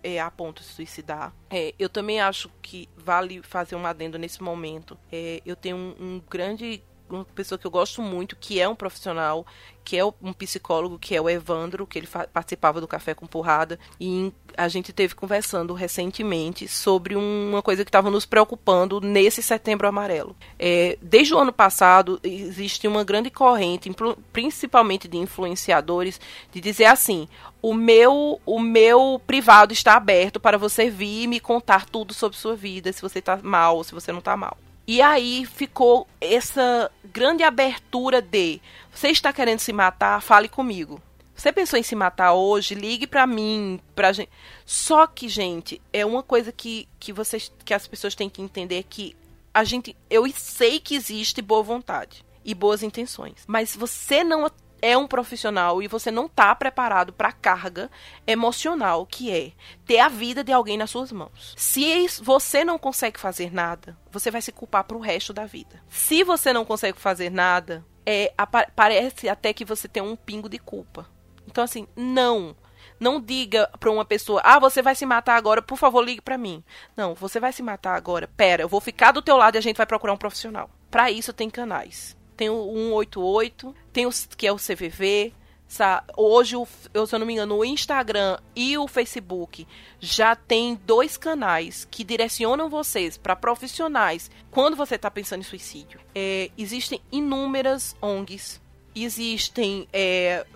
[0.06, 1.34] é, a ponto de se suicidar.
[1.50, 4.96] É, eu também acho que vale fazer um adendo nesse momento.
[5.10, 8.74] É, eu tenho um, um grande uma pessoa que eu gosto muito, que é um
[8.74, 9.46] profissional,
[9.84, 13.78] que é um psicólogo, que é o Evandro, que ele participava do Café com Porrada,
[14.00, 19.86] e a gente teve conversando recentemente sobre uma coisa que estava nos preocupando nesse Setembro
[19.86, 20.34] Amarelo.
[20.58, 23.90] É, desde o ano passado, existe uma grande corrente,
[24.32, 27.28] principalmente de influenciadores, de dizer assim:
[27.62, 32.36] o meu, o meu privado está aberto para você vir e me contar tudo sobre
[32.36, 34.56] sua vida, se você está mal se você não está mal.
[34.86, 38.60] E aí ficou essa grande abertura de
[38.92, 41.00] você está querendo se matar, fale comigo.
[41.34, 42.74] Você pensou em se matar hoje?
[42.74, 44.30] Ligue pra mim, pra gente.
[44.64, 48.84] Só que, gente, é uma coisa que, que vocês que as pessoas têm que entender
[48.88, 49.14] que
[49.52, 54.50] a gente eu sei que existe boa vontade e boas intenções, mas você não
[54.80, 57.90] é um profissional e você não tá preparado para a carga
[58.26, 59.52] emocional que é
[59.84, 61.54] ter a vida de alguém nas suas mãos.
[61.56, 65.82] Se você não consegue fazer nada, você vai se culpar pro resto da vida.
[65.88, 68.32] Se você não consegue fazer nada, é,
[68.74, 71.08] parece até que você tem um pingo de culpa.
[71.46, 72.56] Então assim, não.
[72.98, 76.38] Não diga pra uma pessoa, ah, você vai se matar agora, por favor, ligue pra
[76.38, 76.64] mim.
[76.96, 78.26] Não, você vai se matar agora.
[78.36, 80.70] Pera, eu vou ficar do teu lado e a gente vai procurar um profissional.
[80.90, 82.16] Pra isso tem canais.
[82.36, 85.32] Tem o 188, tem o que é o CVV.
[85.68, 86.54] sa- Hoje,
[86.94, 89.66] eu, se eu não me engano, o Instagram e o Facebook
[89.98, 95.98] já tem dois canais que direcionam vocês para profissionais quando você está pensando em suicídio.
[96.14, 98.60] É, existem inúmeras ONGs,
[98.94, 100.46] existem é,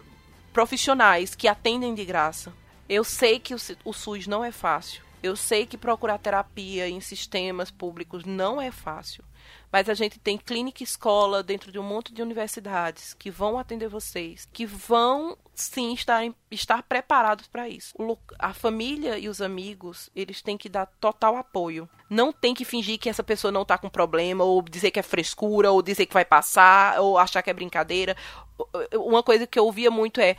[0.53, 2.53] profissionais que atendem de graça.
[2.89, 5.03] Eu sei que o, o SUS não é fácil.
[5.22, 9.22] Eu sei que procurar terapia em sistemas públicos não é fácil.
[9.72, 13.59] Mas a gente tem clínica e escola dentro de um monte de universidades que vão
[13.59, 17.95] atender vocês, que vão sim estar, estar preparados para isso.
[18.38, 21.88] A família e os amigos, eles têm que dar total apoio.
[22.09, 25.03] Não tem que fingir que essa pessoa não tá com problema, ou dizer que é
[25.03, 28.16] frescura, ou dizer que vai passar, ou achar que é brincadeira.
[28.95, 30.36] Uma coisa que eu ouvia muito é: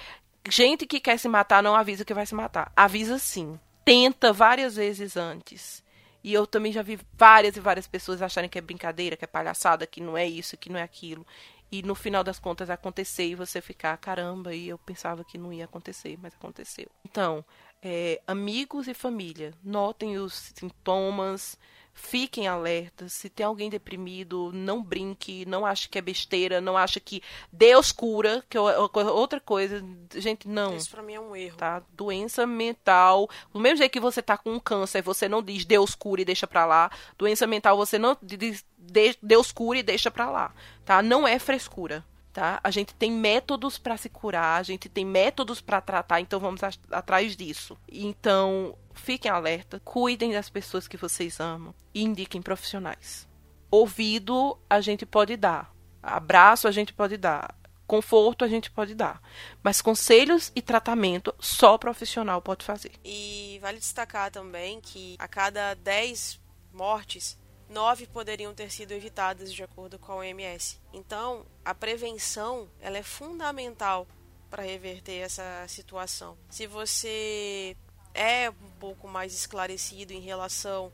[0.49, 2.71] gente que quer se matar não avisa que vai se matar.
[2.75, 3.57] Avisa sim.
[3.85, 5.83] Tenta várias vezes antes.
[6.23, 9.27] E eu também já vi várias e várias pessoas acharem que é brincadeira, que é
[9.27, 11.25] palhaçada, que não é isso, que não é aquilo.
[11.71, 15.53] E no final das contas acontecer e você ficar, caramba, e eu pensava que não
[15.53, 16.87] ia acontecer, mas aconteceu.
[17.05, 17.45] Então,
[17.81, 21.57] é, amigos e família, notem os sintomas,
[22.01, 23.13] fiquem alertas.
[23.13, 27.21] Se tem alguém deprimido, não brinque, não ache que é besteira, não ache que
[27.51, 29.83] Deus cura, que é outra coisa.
[30.15, 31.57] Gente, não Isso pra mim é um erro.
[31.57, 31.81] tá?
[31.93, 33.29] Doença mental.
[33.53, 36.25] Do mesmo jeito que você tá com um câncer, você não diz Deus cura e
[36.25, 36.89] deixa pra lá.
[37.17, 41.01] Doença mental, você não diz de- Deus cura e deixa pra lá, tá?
[41.03, 42.59] Não é frescura, tá?
[42.63, 46.61] A gente tem métodos pra se curar, a gente tem métodos pra tratar, então vamos
[46.91, 47.77] atrás disso.
[47.87, 53.27] Então, fiquem alerta, cuidem das pessoas que vocês amam e indiquem profissionais.
[53.69, 57.55] Ouvido a gente pode dar, abraço a gente pode dar,
[57.87, 59.21] conforto a gente pode dar,
[59.63, 62.91] mas conselhos e tratamento só profissional pode fazer.
[63.03, 66.39] E vale destacar também que a cada 10
[66.73, 67.37] mortes,
[67.71, 70.77] 9 poderiam ter sido evitadas de acordo com a OMS.
[70.91, 74.05] Então, a prevenção ela é fundamental
[74.49, 76.37] para reverter essa situação.
[76.49, 77.75] Se você
[78.13, 80.91] é um pouco mais esclarecido em relação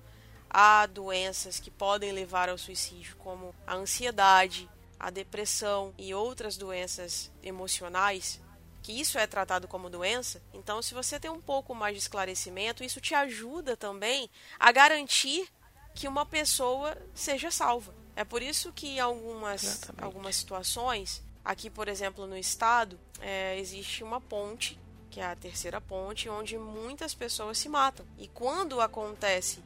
[0.47, 4.69] a doenças que podem levar ao suicídio, como a ansiedade,
[4.99, 8.39] a depressão e outras doenças emocionais,
[8.84, 12.84] que isso é tratado como doença, então se você tem um pouco mais de esclarecimento,
[12.84, 15.49] isso te ajuda também a garantir
[15.98, 17.91] que uma pessoa seja salva.
[18.16, 20.04] É por isso que em algumas, Exatamente.
[20.04, 24.80] algumas situações, aqui por exemplo no estado, é, existe uma ponte,
[25.10, 28.06] que é a terceira ponte, onde muitas pessoas se matam.
[28.20, 29.60] E quando acontece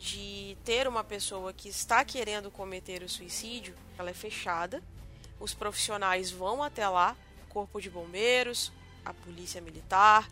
[0.00, 4.82] de ter uma pessoa que está querendo cometer o suicídio, ela é fechada.
[5.38, 7.16] Os profissionais vão até lá,
[7.48, 8.72] corpo de bombeiros,
[9.04, 10.28] a polícia militar,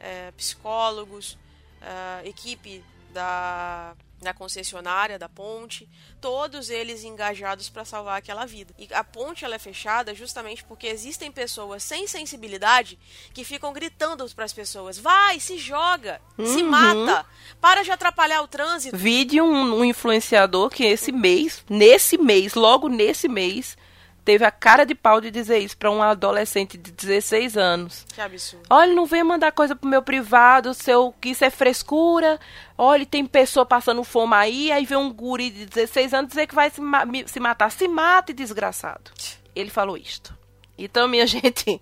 [0.00, 1.38] é, psicólogos,
[1.80, 5.88] é, equipe da, da concessionária, da ponte,
[6.20, 8.74] todos eles engajados para salvar aquela vida.
[8.78, 12.98] E a ponte ela é fechada justamente porque existem pessoas sem sensibilidade
[13.32, 16.68] que ficam gritando para as pessoas: vai, se joga, se Uhum.
[16.68, 17.26] mata,
[17.60, 18.96] para de atrapalhar o trânsito.
[18.96, 23.76] Vi de um, um influenciador que esse mês, nesse mês, logo nesse mês,
[24.24, 28.06] teve a cara de pau de dizer isso pra um adolescente de 16 anos.
[28.14, 28.64] Que absurdo.
[28.70, 32.38] Olha, não venha mandar coisa pro meu privado, seu, que isso é frescura.
[32.76, 36.54] Olha, tem pessoa passando fome aí, aí vem um guri de 16 anos dizer que
[36.54, 37.70] vai se, ma- se matar.
[37.70, 39.10] Se mate, desgraçado.
[39.54, 40.36] Ele falou isto.
[40.78, 41.80] Então, minha gente,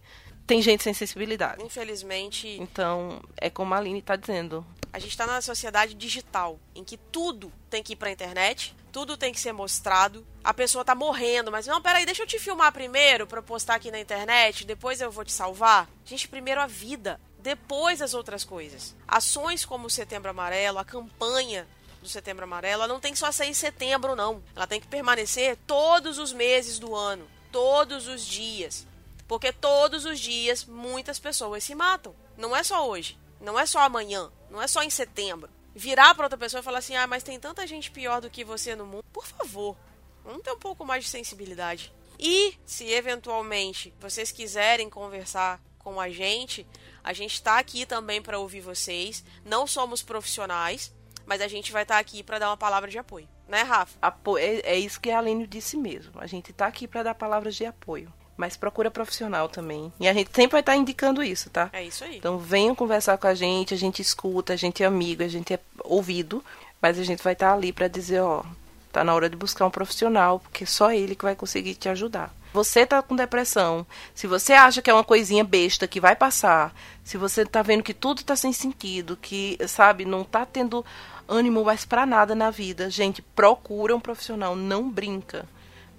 [0.49, 1.63] tem gente sem sensibilidade.
[1.63, 4.67] Infelizmente, Então, é como a Aline tá dizendo.
[4.93, 9.19] a gente está na sociedade digital, em que tudo tem que ir pra internet, tudo
[9.19, 10.27] tem que ser mostrado.
[10.43, 13.75] A pessoa tá morrendo, mas não, peraí, deixa eu te filmar primeiro pra eu postar
[13.75, 15.87] aqui na internet, depois eu vou te salvar.
[16.07, 18.97] Gente, primeiro a vida, depois as outras coisas.
[19.07, 21.69] Ações como o Setembro Amarelo, a campanha
[22.01, 24.43] do Setembro Amarelo, ela não tem só ser em setembro, não.
[24.57, 28.87] Ela tem que permanecer todos os meses do ano, todos os dias.
[29.29, 32.14] Porque todos os dias muitas pessoas se matam.
[32.37, 35.51] Não é só hoje, não é só amanhã, não é só em setembro.
[35.74, 38.43] Virar pra outra pessoa e falar assim: "Ah, mas tem tanta gente pior do que
[38.43, 39.05] você no mundo".
[39.12, 39.76] Por favor,
[40.24, 41.93] vamos ter um pouco mais de sensibilidade.
[42.18, 46.66] E se eventualmente vocês quiserem conversar com a gente,
[47.05, 49.22] a gente está aqui também para ouvir vocês.
[49.45, 50.93] Não somos profissionais,
[51.26, 53.99] mas a gente vai estar aqui para dar uma palavra de apoio, né, Rafa?
[54.03, 56.12] Apo- É, é isso que a Aline disse mesmo.
[56.20, 58.12] A gente tá aqui pra dar palavras de apoio.
[58.39, 59.93] Mas procura profissional também.
[59.99, 61.68] E a gente sempre vai estar indicando isso, tá?
[61.72, 62.18] É isso aí.
[62.18, 65.53] Então venham conversar com a gente, a gente escuta, a gente é amigo, a gente
[65.53, 66.43] é ouvido,
[66.80, 68.45] mas a gente vai estar ali pra dizer, ó,
[68.93, 72.32] tá na hora de buscar um profissional, porque só ele que vai conseguir te ajudar.
[72.53, 73.84] Você tá com depressão,
[74.14, 76.72] se você acha que é uma coisinha besta que vai passar,
[77.05, 80.86] se você tá vendo que tudo tá sem sentido, que, sabe, não tá tendo
[81.28, 85.45] ânimo mais pra nada na vida, gente, procura um profissional, não brinca.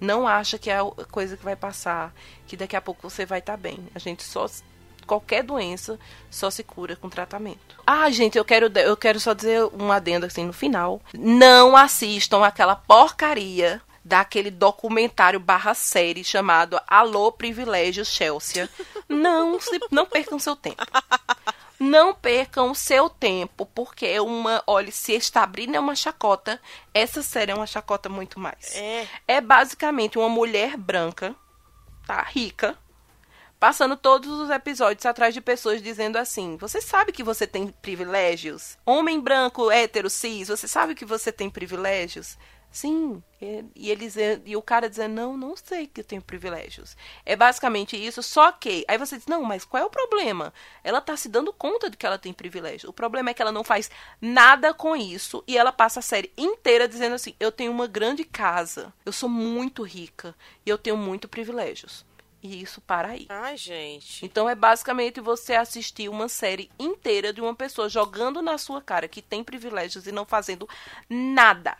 [0.00, 2.14] Não acha que é a coisa que vai passar,
[2.46, 3.78] que daqui a pouco você vai estar bem.
[3.94, 4.46] A gente só
[5.06, 5.98] qualquer doença
[6.30, 7.76] só se cura com tratamento.
[7.86, 11.00] Ah, gente, eu quero eu quero só dizer um adendo assim no final.
[11.12, 18.68] Não assistam aquela porcaria daquele documentário barra série chamado Alô Privilégio Chelsea.
[19.08, 20.82] Não, se, não percam seu tempo.
[21.80, 24.62] Não percam o seu tempo, porque é uma.
[24.66, 26.60] Olha, se está abrindo é uma chacota,
[26.92, 28.74] essa série é uma chacota muito mais.
[28.76, 29.08] É.
[29.26, 31.34] É basicamente uma mulher branca,
[32.06, 32.20] tá?
[32.22, 32.76] Rica,
[33.58, 38.76] passando todos os episódios atrás de pessoas dizendo assim: Você sabe que você tem privilégios?
[38.84, 42.36] Homem branco, hétero, cis, você sabe que você tem privilégios?
[42.70, 43.22] Sim.
[43.74, 46.96] E, eles, e o cara dizendo: Não, não sei que eu tenho privilégios.
[47.24, 48.84] É basicamente isso, só que.
[48.86, 50.52] Aí você diz: Não, mas qual é o problema?
[50.84, 52.90] Ela tá se dando conta de que ela tem privilégio.
[52.90, 53.90] O problema é que ela não faz
[54.20, 58.24] nada com isso e ela passa a série inteira dizendo assim: Eu tenho uma grande
[58.24, 62.04] casa, eu sou muito rica e eu tenho muito privilégios.
[62.42, 63.26] E isso para aí.
[63.28, 64.24] Ai, gente.
[64.24, 69.08] Então é basicamente você assistir uma série inteira de uma pessoa jogando na sua cara
[69.08, 70.66] que tem privilégios e não fazendo
[71.08, 71.76] nada.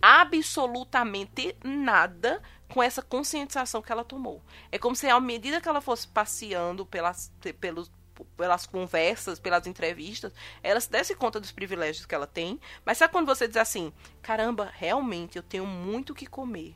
[0.00, 4.42] Absolutamente nada com essa conscientização que ela tomou.
[4.70, 7.90] É como se à medida que ela fosse passeando pelas, pelos,
[8.36, 10.32] pelas conversas, pelas entrevistas,
[10.62, 12.60] ela se desse conta dos privilégios que ela tem.
[12.84, 13.92] Mas sabe quando você diz assim:
[14.22, 16.74] caramba, realmente eu tenho muito o que comer,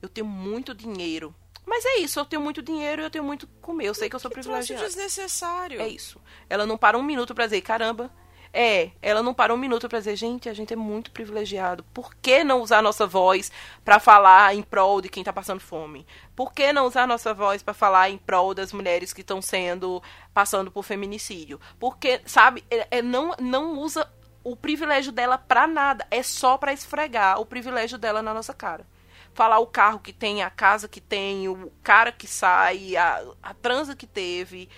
[0.00, 1.34] eu tenho muito dinheiro.
[1.66, 3.86] Mas é isso, eu tenho muito dinheiro e eu tenho muito o que comer.
[3.86, 4.84] Eu sei que eu sou privilegiada.
[4.84, 5.80] desnecessário.
[5.80, 6.20] É isso.
[6.48, 8.10] Ela não para um minuto pra dizer, caramba.
[8.56, 11.82] É, ela não para um minuto pra dizer, gente, a gente é muito privilegiado.
[11.92, 13.50] Por que não usar nossa voz
[13.84, 16.06] pra falar em prol de quem tá passando fome?
[16.36, 20.00] Por que não usar nossa voz pra falar em prol das mulheres que estão sendo
[20.32, 21.60] passando por feminicídio?
[21.80, 24.08] Porque, sabe, é, é, não não usa
[24.44, 28.86] o privilégio dela pra nada, é só pra esfregar o privilégio dela na nossa cara
[29.34, 33.52] falar o carro que tem, a casa que tem, o cara que sai, a, a
[33.52, 34.68] transa que teve.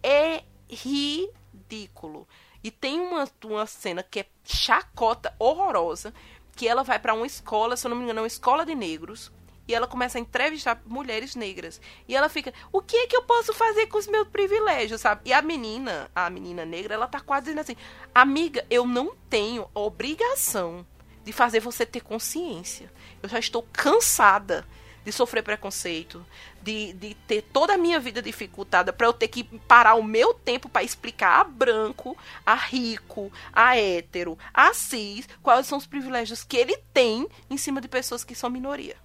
[0.00, 2.28] É ridículo.
[2.66, 6.12] E tem uma, uma cena que é chacota horrorosa,
[6.56, 8.74] que ela vai para uma escola, se eu não me engano, é uma escola de
[8.74, 9.30] negros,
[9.68, 11.80] e ela começa a entrevistar mulheres negras.
[12.08, 15.20] E ela fica, o que é que eu posso fazer com os meus privilégios, sabe?
[15.26, 17.76] E a menina, a menina negra, ela tá quase dizendo assim,
[18.12, 20.84] amiga, eu não tenho obrigação
[21.22, 22.92] de fazer você ter consciência.
[23.22, 24.66] Eu já estou cansada
[25.06, 26.26] de sofrer preconceito,
[26.60, 30.34] de, de ter toda a minha vida dificultada pra eu ter que parar o meu
[30.34, 36.42] tempo pra explicar a branco, a rico, a hétero, a cis, quais são os privilégios
[36.42, 38.96] que ele tem em cima de pessoas que são minoria.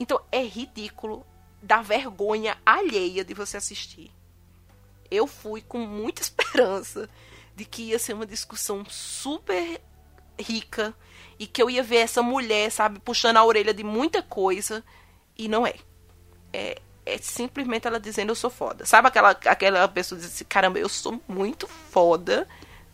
[0.00, 1.26] Então é ridículo,
[1.60, 4.10] dá vergonha alheia de você assistir.
[5.10, 7.10] Eu fui com muita esperança
[7.54, 9.82] de que ia ser uma discussão super
[10.38, 10.94] rica
[11.38, 14.82] e que eu ia ver essa mulher, sabe, puxando a orelha de muita coisa
[15.40, 15.74] e não é.
[16.52, 18.84] É, é simplesmente ela dizendo eu sou foda.
[18.84, 22.46] Sabe aquela, aquela pessoa que diz assim, caramba, eu sou muito foda,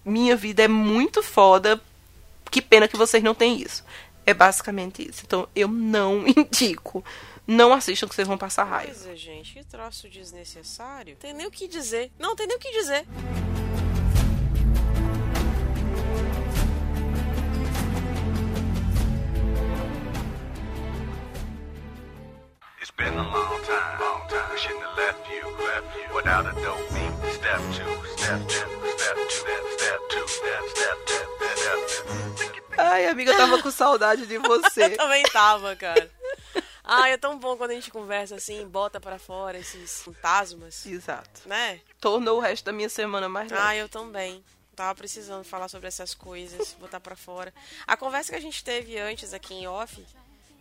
[0.05, 1.81] minha vida é muito foda,
[2.51, 3.85] que pena que vocês não têm isso.
[4.25, 5.23] É basicamente isso.
[5.27, 7.05] Então eu não indico.
[7.47, 8.93] Não assistam que vocês vão passar raiva.
[8.93, 11.17] Pois é, gente, que troço desnecessário.
[11.17, 12.11] Tem nem o que dizer.
[12.19, 13.07] Não, tem nem o que dizer.
[22.97, 24.57] Been a long time, long time.
[24.57, 27.33] Shouldn't have left you, left you without a dope beat.
[27.35, 32.79] Step two, step two, step two, step, step two, step, step, step.
[32.79, 34.85] Ai, amiga, eu tava com saudade de você.
[34.93, 36.11] Eu também tava, cara.
[36.85, 41.49] Ai, é tão bom quando a gente conversa assim, bota pra fora esses fantasmas, Exato.
[41.49, 41.81] né?
[42.01, 43.63] Tornou o resto da minha semana mais leve.
[43.63, 44.45] Ah, eu também.
[44.77, 47.53] Tava precisando falar sobre essas coisas, botar pra fora.
[47.87, 50.05] A conversa que a gente teve antes aqui em off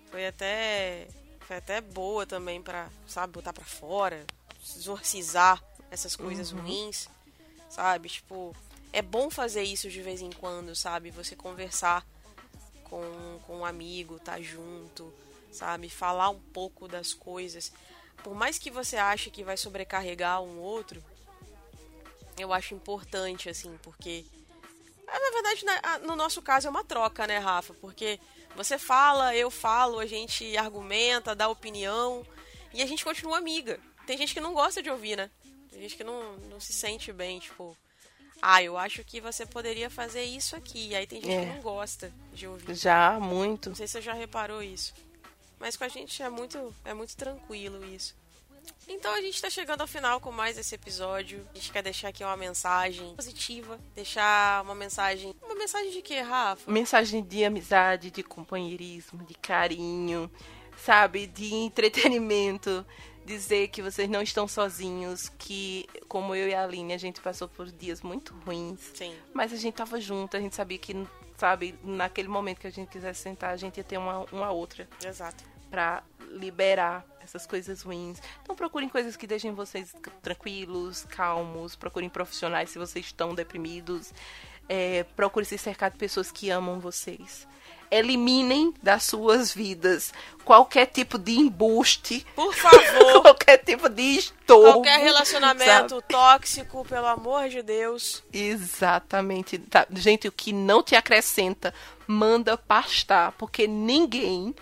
[0.09, 1.07] foi até
[1.45, 4.25] foi até boa também pra, sabe, botar pra fora,
[4.75, 7.07] exorcizar essas coisas ruins,
[7.69, 8.09] sabe?
[8.09, 8.55] Tipo,
[8.91, 11.11] é bom fazer isso de vez em quando, sabe?
[11.11, 12.05] Você conversar
[12.83, 15.13] com, com um amigo, tá junto,
[15.51, 15.87] sabe?
[15.89, 17.71] Falar um pouco das coisas.
[18.23, 21.03] Por mais que você ache que vai sobrecarregar um outro,
[22.39, 24.25] eu acho importante, assim, porque.
[25.05, 25.63] Na verdade,
[26.07, 27.75] no nosso caso é uma troca, né, Rafa?
[27.75, 28.19] Porque
[28.55, 32.25] você fala, eu falo, a gente argumenta, dá opinião
[32.73, 33.79] e a gente continua amiga.
[34.07, 35.29] Tem gente que não gosta de ouvir, né?
[35.69, 37.75] Tem gente que não, não se sente bem, tipo.
[38.41, 40.93] Ah, eu acho que você poderia fazer isso aqui.
[40.95, 41.39] Aí tem gente É.
[41.45, 42.75] que não gosta de ouvir.
[42.75, 43.69] Já, muito.
[43.69, 44.93] Não sei se você já reparou isso.
[45.59, 48.15] Mas com a gente é muito, é muito tranquilo isso.
[48.87, 51.47] Então a gente tá chegando ao final com mais esse episódio.
[51.53, 53.79] A gente quer deixar aqui uma mensagem positiva.
[53.95, 55.35] Deixar uma mensagem.
[55.41, 56.71] Uma mensagem de quê, Rafa?
[56.71, 60.29] Mensagem de amizade, de companheirismo, de carinho,
[60.77, 61.27] sabe?
[61.27, 62.85] De entretenimento.
[63.25, 67.47] Dizer que vocês não estão sozinhos, que, como eu e a Aline, a gente passou
[67.47, 68.79] por dias muito ruins.
[68.93, 69.15] Sim.
[69.33, 70.95] Mas a gente tava junto, a gente sabia que,
[71.35, 74.87] sabe, naquele momento que a gente quisesse sentar, a gente ia ter uma, uma outra
[75.03, 75.43] Exato.
[75.71, 78.19] pra liberar essas coisas ruins.
[78.41, 84.13] Então procurem coisas que deixem vocês tranquilos, calmos, procurem profissionais se vocês estão deprimidos.
[84.67, 87.47] É, procure se cercar de pessoas que amam vocês.
[87.91, 90.11] Eliminem das suas vidas
[90.43, 94.73] qualquer tipo de embuste, Por favor, qualquer tipo de estorvo.
[94.73, 96.07] qualquer relacionamento sabe?
[96.09, 98.23] tóxico, pelo amor de Deus.
[98.33, 99.59] Exatamente.
[99.59, 101.73] Tá, Gente, o que não te acrescenta,
[102.07, 104.53] manda pastar, porque ninguém,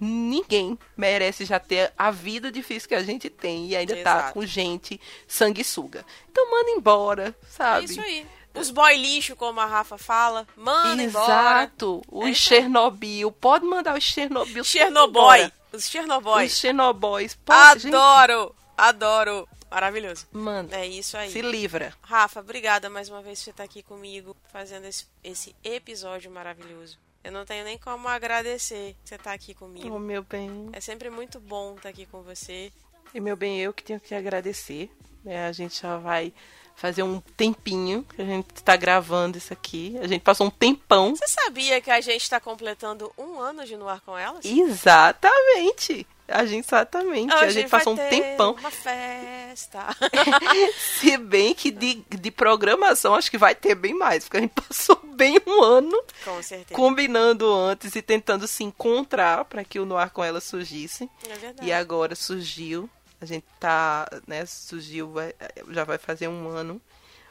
[0.00, 4.34] ninguém merece já ter a vida difícil que a gente tem e ainda tá Exato.
[4.34, 6.04] com gente sanguessuga.
[6.30, 7.82] Então manda embora, sabe?
[7.82, 8.26] É isso aí.
[8.54, 11.24] Os boy lixo, como a Rafa fala, manda embora.
[11.62, 12.02] Exato.
[12.08, 12.34] O É.
[12.34, 13.30] Chernobyl.
[13.30, 14.64] Pode mandar o Chernobyl.
[14.64, 15.52] Chernoboy.
[15.72, 16.46] Os Chernoboy.
[16.46, 17.34] Os Chernobyls.
[17.44, 18.54] Pode, gente, Adoro.
[18.76, 19.48] Adoro.
[19.70, 20.26] Maravilhoso.
[20.32, 20.76] Manda.
[20.76, 21.30] É isso aí.
[21.30, 21.92] Se livra.
[22.02, 26.98] Rafa, obrigada mais uma vez por você estar aqui comigo, fazendo esse, esse episódio maravilhoso.
[27.24, 29.98] Eu não tenho nem como agradecer você estar aqui Oh, comigo.
[29.98, 30.68] meu bem.
[30.72, 32.72] É sempre muito bom estar aqui com você.
[33.12, 34.90] E meu bem, eu que tenho que agradecer.
[35.24, 35.46] né?
[35.46, 36.32] A gente já vai
[36.76, 39.96] fazer um tempinho que a gente tá gravando isso aqui.
[40.00, 41.14] A gente passou um tempão.
[41.16, 44.44] Você sabia que a gente está completando um ano de No Ar com Elas?
[44.44, 46.06] Exatamente.
[46.28, 47.32] A gente exatamente.
[47.32, 48.52] a Hoje gente vai passou um tempão.
[48.52, 49.86] Uma festa.
[51.00, 54.52] Se bem que de, de programação acho que vai ter bem mais, porque a gente
[54.52, 56.74] passou bem um ano com certeza.
[56.74, 61.08] combinando antes e tentando se encontrar para que o Noir com ela surgisse.
[61.28, 61.66] É verdade.
[61.68, 62.88] E agora surgiu.
[63.20, 65.34] A gente tá, né, surgiu, vai-
[65.70, 66.80] já vai fazer um ano.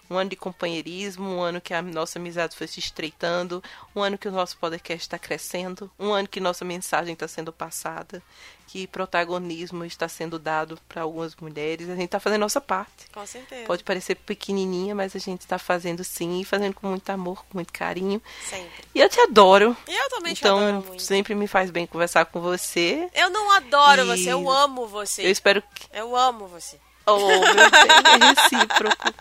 [0.10, 3.62] Um ano de companheirismo, um ano que a nossa amizade foi se estreitando,
[3.96, 7.52] um ano que o nosso podcast está crescendo, um ano que nossa mensagem está sendo
[7.52, 8.22] passada,
[8.68, 11.90] que protagonismo está sendo dado para algumas mulheres.
[11.90, 13.08] A gente está fazendo a nossa parte.
[13.14, 13.66] Com certeza.
[13.66, 17.58] Pode parecer pequenininha, mas a gente está fazendo sim, e fazendo com muito amor, com
[17.58, 18.22] muito carinho.
[18.50, 18.84] Sempre.
[18.94, 19.76] E eu te adoro.
[19.88, 21.02] E eu também te Então, adoro muito.
[21.04, 23.10] sempre me faz bem conversar com você.
[23.14, 25.26] Eu não adoro E- você, eu amo você.
[25.26, 26.78] Eu espero que Eu amo você.
[27.10, 29.14] Oh, meu bem, é recíproco.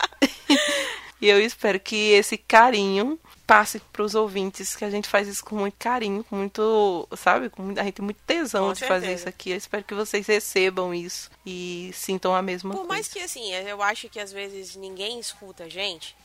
[1.20, 5.54] e eu espero que esse carinho passe pros ouvintes, que a gente faz isso com
[5.54, 7.48] muito carinho, com muito, sabe?
[7.48, 9.20] Com muito- a gente tem muito tesão Com de fazer certeza.
[9.20, 9.50] isso aqui.
[9.52, 12.92] Eu espero que vocês recebam isso e sintam a mesma Por coisa.
[12.92, 16.16] mais que, assim, eu acho que às vezes ninguém escuta a gente.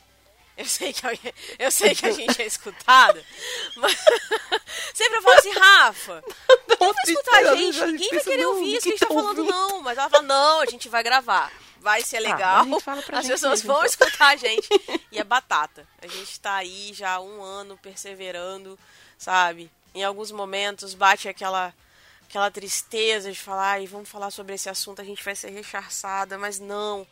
[0.58, 3.24] Eu sei que, alguém- eu sei que a gente é escutada.
[3.76, 3.96] Mas
[4.92, 6.24] sempre eu falo assim, Rafa,
[6.86, 9.06] Não, vai escutar a gente, ninguém vai querer ouvir isso que a ninguém gente tá
[9.06, 9.82] tá falando, não.
[9.82, 11.52] Mas ela fala, não, a gente vai gravar.
[11.80, 12.66] Vai ser Ah, legal.
[13.12, 13.86] As pessoas vão então.
[13.86, 14.68] escutar a gente.
[15.10, 15.86] E é batata.
[16.00, 18.78] A gente tá aí já há um ano perseverando,
[19.18, 19.70] sabe?
[19.94, 21.74] Em alguns momentos bate aquela
[22.28, 26.38] aquela tristeza de falar, e vamos falar sobre esse assunto, a gente vai ser rechaçada,
[26.38, 27.06] mas não.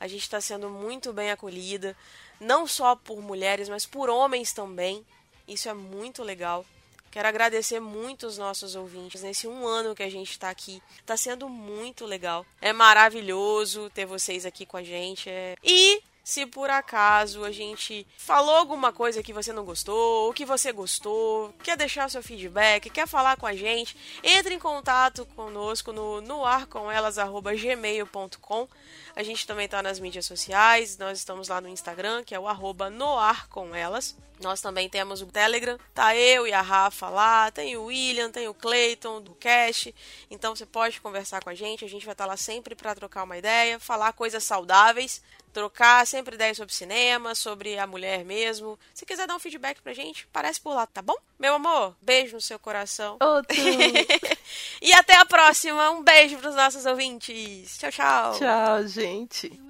[0.00, 1.96] A gente está sendo muito bem acolhida,
[2.40, 5.06] não só por mulheres, mas por homens também.
[5.46, 6.66] Isso é muito legal.
[7.14, 10.82] Quero agradecer muito os nossos ouvintes nesse um ano que a gente está aqui.
[10.98, 12.44] Está sendo muito legal.
[12.60, 15.30] É maravilhoso ter vocês aqui com a gente.
[15.30, 20.32] é- E se por acaso a gente falou alguma coisa que você não gostou, ou
[20.32, 25.26] que você gostou, quer deixar seu feedback, quer falar com a gente, entre em contato
[25.36, 28.68] conosco no noarcomelas.gmail.com.
[29.14, 32.48] A gente também está nas mídias sociais, nós estamos lá no Instagram, que é o
[32.48, 34.16] arroba noarcomelas.
[34.40, 38.48] Nós também temos o Telegram, tá eu e a Rafa lá, tem o William, tem
[38.48, 39.88] o Clayton do Cash.
[40.30, 43.22] Então você pode conversar com a gente, a gente vai estar lá sempre para trocar
[43.22, 45.22] uma ideia, falar coisas saudáveis,
[45.54, 48.76] trocar sempre ideias sobre cinema, sobre a mulher mesmo.
[48.92, 51.14] Se quiser dar um feedback pra gente, parece por lá, tá bom?
[51.38, 53.16] Meu amor, beijo no seu coração.
[53.20, 53.56] Outro.
[54.82, 55.90] e até a próxima.
[55.92, 57.78] Um beijo pros nossos ouvintes.
[57.78, 58.38] Tchau, tchau.
[58.38, 59.60] Tchau, gente.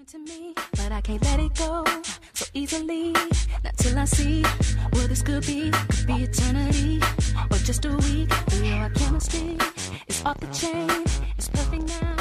[10.24, 10.88] off the chain.
[11.36, 12.16] It's perfect now,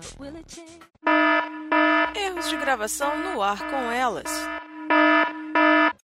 [0.00, 0.88] but will it change?
[2.14, 4.30] Erros de gravação no ar com elas.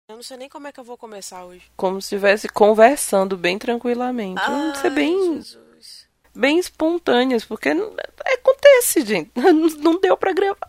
[0.08, 1.64] Eu não sei nem como é que eu vou começar hoje.
[1.76, 4.42] Como se estivesse conversando bem tranquilamente.
[4.46, 6.08] Vamos ser bem, Jesus.
[6.36, 7.94] bem espontâneas, porque não-
[8.40, 9.32] acontece, gente.
[9.82, 10.60] Não deu pra gravar.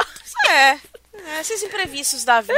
[0.48, 0.70] É,
[1.12, 2.54] é, esses imprevistos da vida.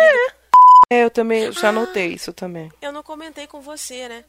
[0.91, 2.71] É, eu também já notei isso também.
[2.81, 4.25] Eu não comentei com você, né?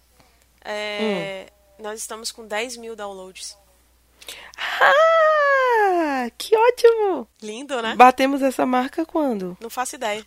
[0.64, 1.48] É,
[1.80, 3.56] Nós estamos com 10 mil downloads.
[4.82, 7.28] Ah, que ótimo!
[7.42, 7.96] Lindo, né?
[7.96, 9.58] Batemos essa marca quando?
[9.62, 10.26] Não faço ideia.